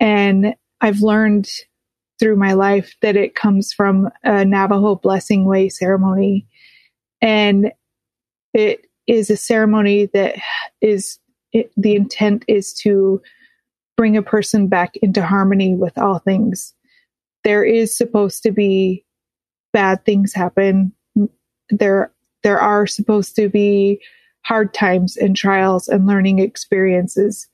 And 0.00 0.54
I've 0.80 1.00
learned 1.00 1.48
through 2.18 2.36
my 2.36 2.52
life 2.54 2.94
that 3.02 3.16
it 3.16 3.34
comes 3.34 3.72
from 3.72 4.08
a 4.24 4.44
Navajo 4.44 4.96
blessing 4.96 5.44
way 5.44 5.68
ceremony. 5.68 6.46
And 7.20 7.72
it 8.54 8.86
is 9.06 9.30
a 9.30 9.36
ceremony 9.36 10.06
that 10.06 10.36
is, 10.80 11.18
it, 11.52 11.70
the 11.76 11.94
intent 11.94 12.44
is 12.48 12.72
to 12.74 13.20
bring 13.96 14.16
a 14.16 14.22
person 14.22 14.68
back 14.68 14.96
into 14.98 15.24
harmony 15.24 15.74
with 15.74 15.98
all 15.98 16.18
things. 16.20 16.74
There 17.44 17.64
is 17.64 17.96
supposed 17.96 18.42
to 18.44 18.52
be 18.52 19.04
bad 19.72 20.04
things 20.04 20.32
happen. 20.32 20.92
There, 21.70 22.12
there 22.42 22.60
are 22.60 22.86
supposed 22.86 23.36
to 23.36 23.48
be 23.48 24.00
hard 24.48 24.72
times 24.72 25.14
and 25.18 25.36
trials 25.36 25.88
and 25.88 26.06
learning 26.06 26.38
experiences. 26.38 27.46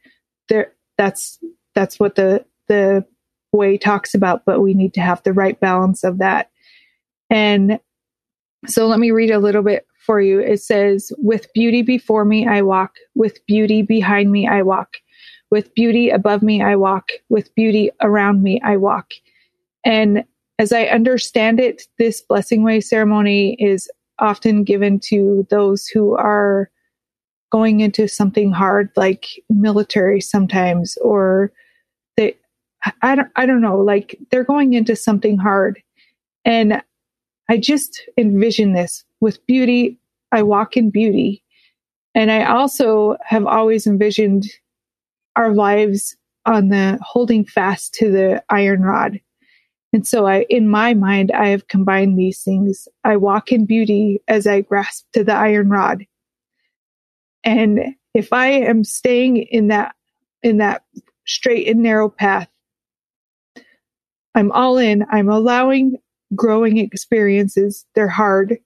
There, 0.48 0.72
that's, 0.96 1.40
that's 1.74 1.98
what 1.98 2.14
the, 2.14 2.44
the 2.68 3.04
way 3.52 3.76
talks 3.76 4.14
about, 4.14 4.44
but 4.44 4.60
we 4.60 4.74
need 4.74 4.94
to 4.94 5.00
have 5.00 5.20
the 5.24 5.32
right 5.32 5.58
balance 5.58 6.04
of 6.04 6.18
that. 6.18 6.52
And 7.30 7.80
so 8.68 8.86
let 8.86 9.00
me 9.00 9.10
read 9.10 9.32
a 9.32 9.40
little 9.40 9.62
bit 9.62 9.86
for 10.06 10.20
you. 10.20 10.38
It 10.38 10.62
says, 10.62 11.12
with 11.18 11.52
beauty 11.52 11.82
before 11.82 12.24
me, 12.24 12.46
I 12.46 12.62
walk. 12.62 12.94
With 13.16 13.44
beauty 13.46 13.82
behind 13.82 14.30
me, 14.30 14.46
I 14.46 14.62
walk. 14.62 14.98
With 15.50 15.74
beauty 15.74 16.10
above 16.10 16.42
me, 16.42 16.62
I 16.62 16.76
walk. 16.76 17.08
With 17.28 17.52
beauty 17.56 17.90
around 18.02 18.42
me, 18.42 18.60
I 18.64 18.76
walk. 18.76 19.10
And 19.84 20.24
as 20.60 20.72
I 20.72 20.84
understand 20.84 21.58
it, 21.58 21.82
this 21.98 22.20
blessing 22.20 22.62
way 22.62 22.80
ceremony 22.80 23.56
is 23.58 23.90
often 24.20 24.62
given 24.62 25.00
to 25.00 25.44
those 25.50 25.88
who 25.88 26.14
are 26.14 26.70
going 27.54 27.78
into 27.78 28.08
something 28.08 28.50
hard, 28.50 28.90
like 28.96 29.26
military 29.48 30.20
sometimes, 30.20 30.96
or 30.96 31.52
they, 32.16 32.36
I 33.00 33.14
don't, 33.14 33.28
I 33.36 33.46
don't 33.46 33.60
know, 33.60 33.78
like 33.78 34.18
they're 34.32 34.42
going 34.42 34.72
into 34.72 34.96
something 34.96 35.38
hard. 35.38 35.80
And 36.44 36.82
I 37.48 37.58
just 37.58 38.02
envision 38.18 38.72
this 38.72 39.04
with 39.20 39.46
beauty. 39.46 40.00
I 40.32 40.42
walk 40.42 40.76
in 40.76 40.90
beauty. 40.90 41.44
And 42.12 42.32
I 42.32 42.44
also 42.44 43.16
have 43.24 43.46
always 43.46 43.86
envisioned 43.86 44.46
our 45.36 45.54
lives 45.54 46.16
on 46.46 46.70
the 46.70 46.98
holding 47.02 47.44
fast 47.44 47.94
to 47.94 48.10
the 48.10 48.42
iron 48.50 48.82
rod. 48.82 49.20
And 49.92 50.04
so 50.04 50.26
I, 50.26 50.44
in 50.50 50.68
my 50.68 50.92
mind, 50.92 51.30
I 51.30 51.50
have 51.50 51.68
combined 51.68 52.18
these 52.18 52.42
things. 52.42 52.88
I 53.04 53.16
walk 53.16 53.52
in 53.52 53.64
beauty 53.64 54.20
as 54.26 54.48
I 54.48 54.62
grasp 54.62 55.04
to 55.12 55.22
the 55.22 55.34
iron 55.34 55.68
rod. 55.68 56.04
And 57.44 57.94
if 58.14 58.32
I 58.32 58.46
am 58.48 58.84
staying 58.84 59.36
in 59.36 59.68
that, 59.68 59.94
in 60.42 60.58
that 60.58 60.84
straight 61.26 61.68
and 61.68 61.82
narrow 61.82 62.08
path, 62.08 62.48
I'm 64.34 64.50
all 64.52 64.78
in. 64.78 65.04
I'm 65.10 65.28
allowing 65.28 65.96
growing 66.34 66.78
experiences. 66.78 67.86
They're 67.94 68.08
hard. 68.08 68.58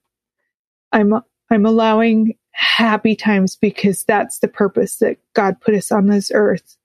I'm, 0.91 1.13
I'm 1.51 1.65
allowing 1.65 2.33
happy 2.51 3.15
times 3.15 3.55
because 3.55 4.03
that's 4.03 4.39
the 4.39 4.47
purpose 4.47 4.97
that 4.97 5.17
God 5.33 5.61
put 5.61 5.75
us 5.75 5.91
on 5.91 6.07
this 6.07 6.31
earth. 6.33 6.77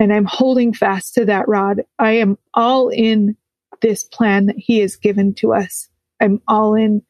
And 0.00 0.12
I'm 0.12 0.26
holding 0.26 0.72
fast 0.72 1.14
to 1.14 1.24
that 1.24 1.48
rod. 1.48 1.82
I 1.98 2.12
am 2.12 2.38
all 2.54 2.88
in 2.88 3.36
this 3.80 4.04
plan 4.04 4.46
that 4.46 4.56
he 4.58 4.78
has 4.78 4.96
given 4.96 5.34
to 5.34 5.52
us. 5.52 5.88
I'm 6.20 6.40
all 6.46 6.74
in. 6.74 7.02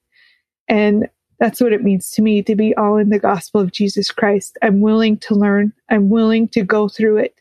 And 0.69 1.09
that's 1.39 1.61
what 1.61 1.73
it 1.73 1.83
means 1.83 2.11
to 2.13 2.23
me 2.23 2.43
to 2.43 2.57
be 2.57 2.75
all 2.77 2.97
in 2.97 3.11
the 3.11 3.19
gospel 3.19 3.61
of 3.61 3.73
Jesus 3.73 4.11
Christ. 4.11 4.59
I'm 4.63 4.81
willing 4.81 5.19
to 5.19 5.35
learn. 5.35 5.73
I'm 5.89 6.09
willing 6.09 6.49
to 6.49 6.63
go 6.63 6.89
through 6.89 7.19
it. 7.19 7.35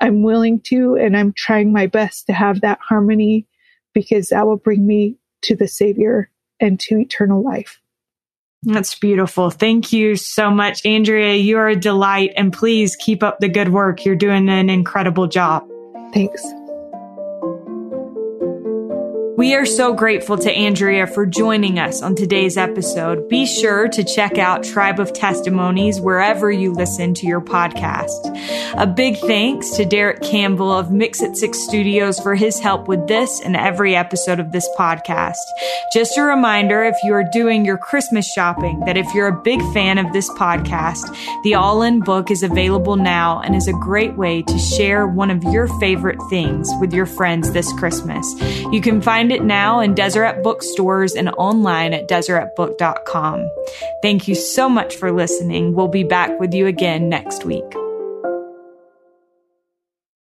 I'm 0.00 0.22
willing 0.22 0.60
to, 0.62 0.96
and 0.96 1.16
I'm 1.16 1.32
trying 1.32 1.72
my 1.72 1.86
best 1.86 2.26
to 2.26 2.32
have 2.32 2.60
that 2.60 2.78
harmony 2.80 3.46
because 3.94 4.28
that 4.28 4.46
will 4.46 4.56
bring 4.56 4.86
me 4.86 5.16
to 5.42 5.56
the 5.56 5.68
Savior 5.68 6.30
and 6.60 6.78
to 6.80 6.98
eternal 6.98 7.42
life. 7.42 7.80
That's 8.64 8.94
beautiful. 8.96 9.50
Thank 9.50 9.92
you 9.92 10.14
so 10.16 10.50
much, 10.50 10.84
Andrea. 10.86 11.34
You 11.34 11.58
are 11.58 11.68
a 11.68 11.76
delight, 11.76 12.32
and 12.36 12.52
please 12.52 12.94
keep 12.96 13.22
up 13.22 13.40
the 13.40 13.48
good 13.48 13.70
work. 13.70 14.04
You're 14.04 14.14
doing 14.14 14.48
an 14.48 14.70
incredible 14.70 15.26
job. 15.26 15.68
Thanks. 16.12 16.44
We 19.42 19.56
are 19.56 19.66
so 19.66 19.92
grateful 19.92 20.38
to 20.38 20.52
Andrea 20.52 21.04
for 21.04 21.26
joining 21.26 21.80
us 21.80 22.00
on 22.00 22.14
today's 22.14 22.56
episode. 22.56 23.28
Be 23.28 23.44
sure 23.44 23.88
to 23.88 24.04
check 24.04 24.38
out 24.38 24.62
Tribe 24.62 25.00
of 25.00 25.12
Testimonies 25.12 26.00
wherever 26.00 26.52
you 26.52 26.72
listen 26.72 27.12
to 27.14 27.26
your 27.26 27.40
podcast. 27.40 28.20
A 28.76 28.86
big 28.86 29.18
thanks 29.18 29.70
to 29.70 29.84
Derek 29.84 30.22
Campbell 30.22 30.70
of 30.70 30.92
Mix 30.92 31.20
at 31.24 31.36
Six 31.36 31.58
Studios 31.58 32.20
for 32.20 32.36
his 32.36 32.60
help 32.60 32.86
with 32.86 33.08
this 33.08 33.40
and 33.44 33.56
every 33.56 33.96
episode 33.96 34.38
of 34.38 34.52
this 34.52 34.68
podcast. 34.78 35.34
Just 35.92 36.16
a 36.16 36.22
reminder 36.22 36.84
if 36.84 36.94
you 37.02 37.12
are 37.12 37.24
doing 37.32 37.64
your 37.64 37.78
Christmas 37.78 38.32
shopping 38.32 38.78
that 38.86 38.96
if 38.96 39.12
you're 39.12 39.26
a 39.26 39.42
big 39.42 39.60
fan 39.72 39.98
of 39.98 40.12
this 40.12 40.30
podcast, 40.30 41.02
the 41.42 41.56
All 41.56 41.82
In 41.82 41.98
book 41.98 42.30
is 42.30 42.44
available 42.44 42.94
now 42.94 43.40
and 43.40 43.56
is 43.56 43.66
a 43.66 43.72
great 43.72 44.16
way 44.16 44.42
to 44.42 44.58
share 44.60 45.04
one 45.04 45.32
of 45.32 45.42
your 45.42 45.66
favorite 45.80 46.20
things 46.30 46.70
with 46.80 46.92
your 46.92 47.06
friends 47.06 47.50
this 47.50 47.72
Christmas. 47.72 48.24
You 48.70 48.80
can 48.80 49.02
find 49.32 49.42
it 49.42 49.46
now 49.46 49.80
in 49.80 49.94
Deseret 49.94 50.42
bookstores 50.42 51.14
and 51.14 51.28
online 51.30 51.94
at 51.94 52.08
deseretbook.com. 52.08 53.48
Thank 54.02 54.28
you 54.28 54.34
so 54.34 54.68
much 54.68 54.96
for 54.96 55.12
listening. 55.12 55.74
We'll 55.74 55.88
be 55.88 56.04
back 56.04 56.38
with 56.38 56.52
you 56.52 56.66
again 56.66 57.08
next 57.08 57.44
week. 57.44 57.81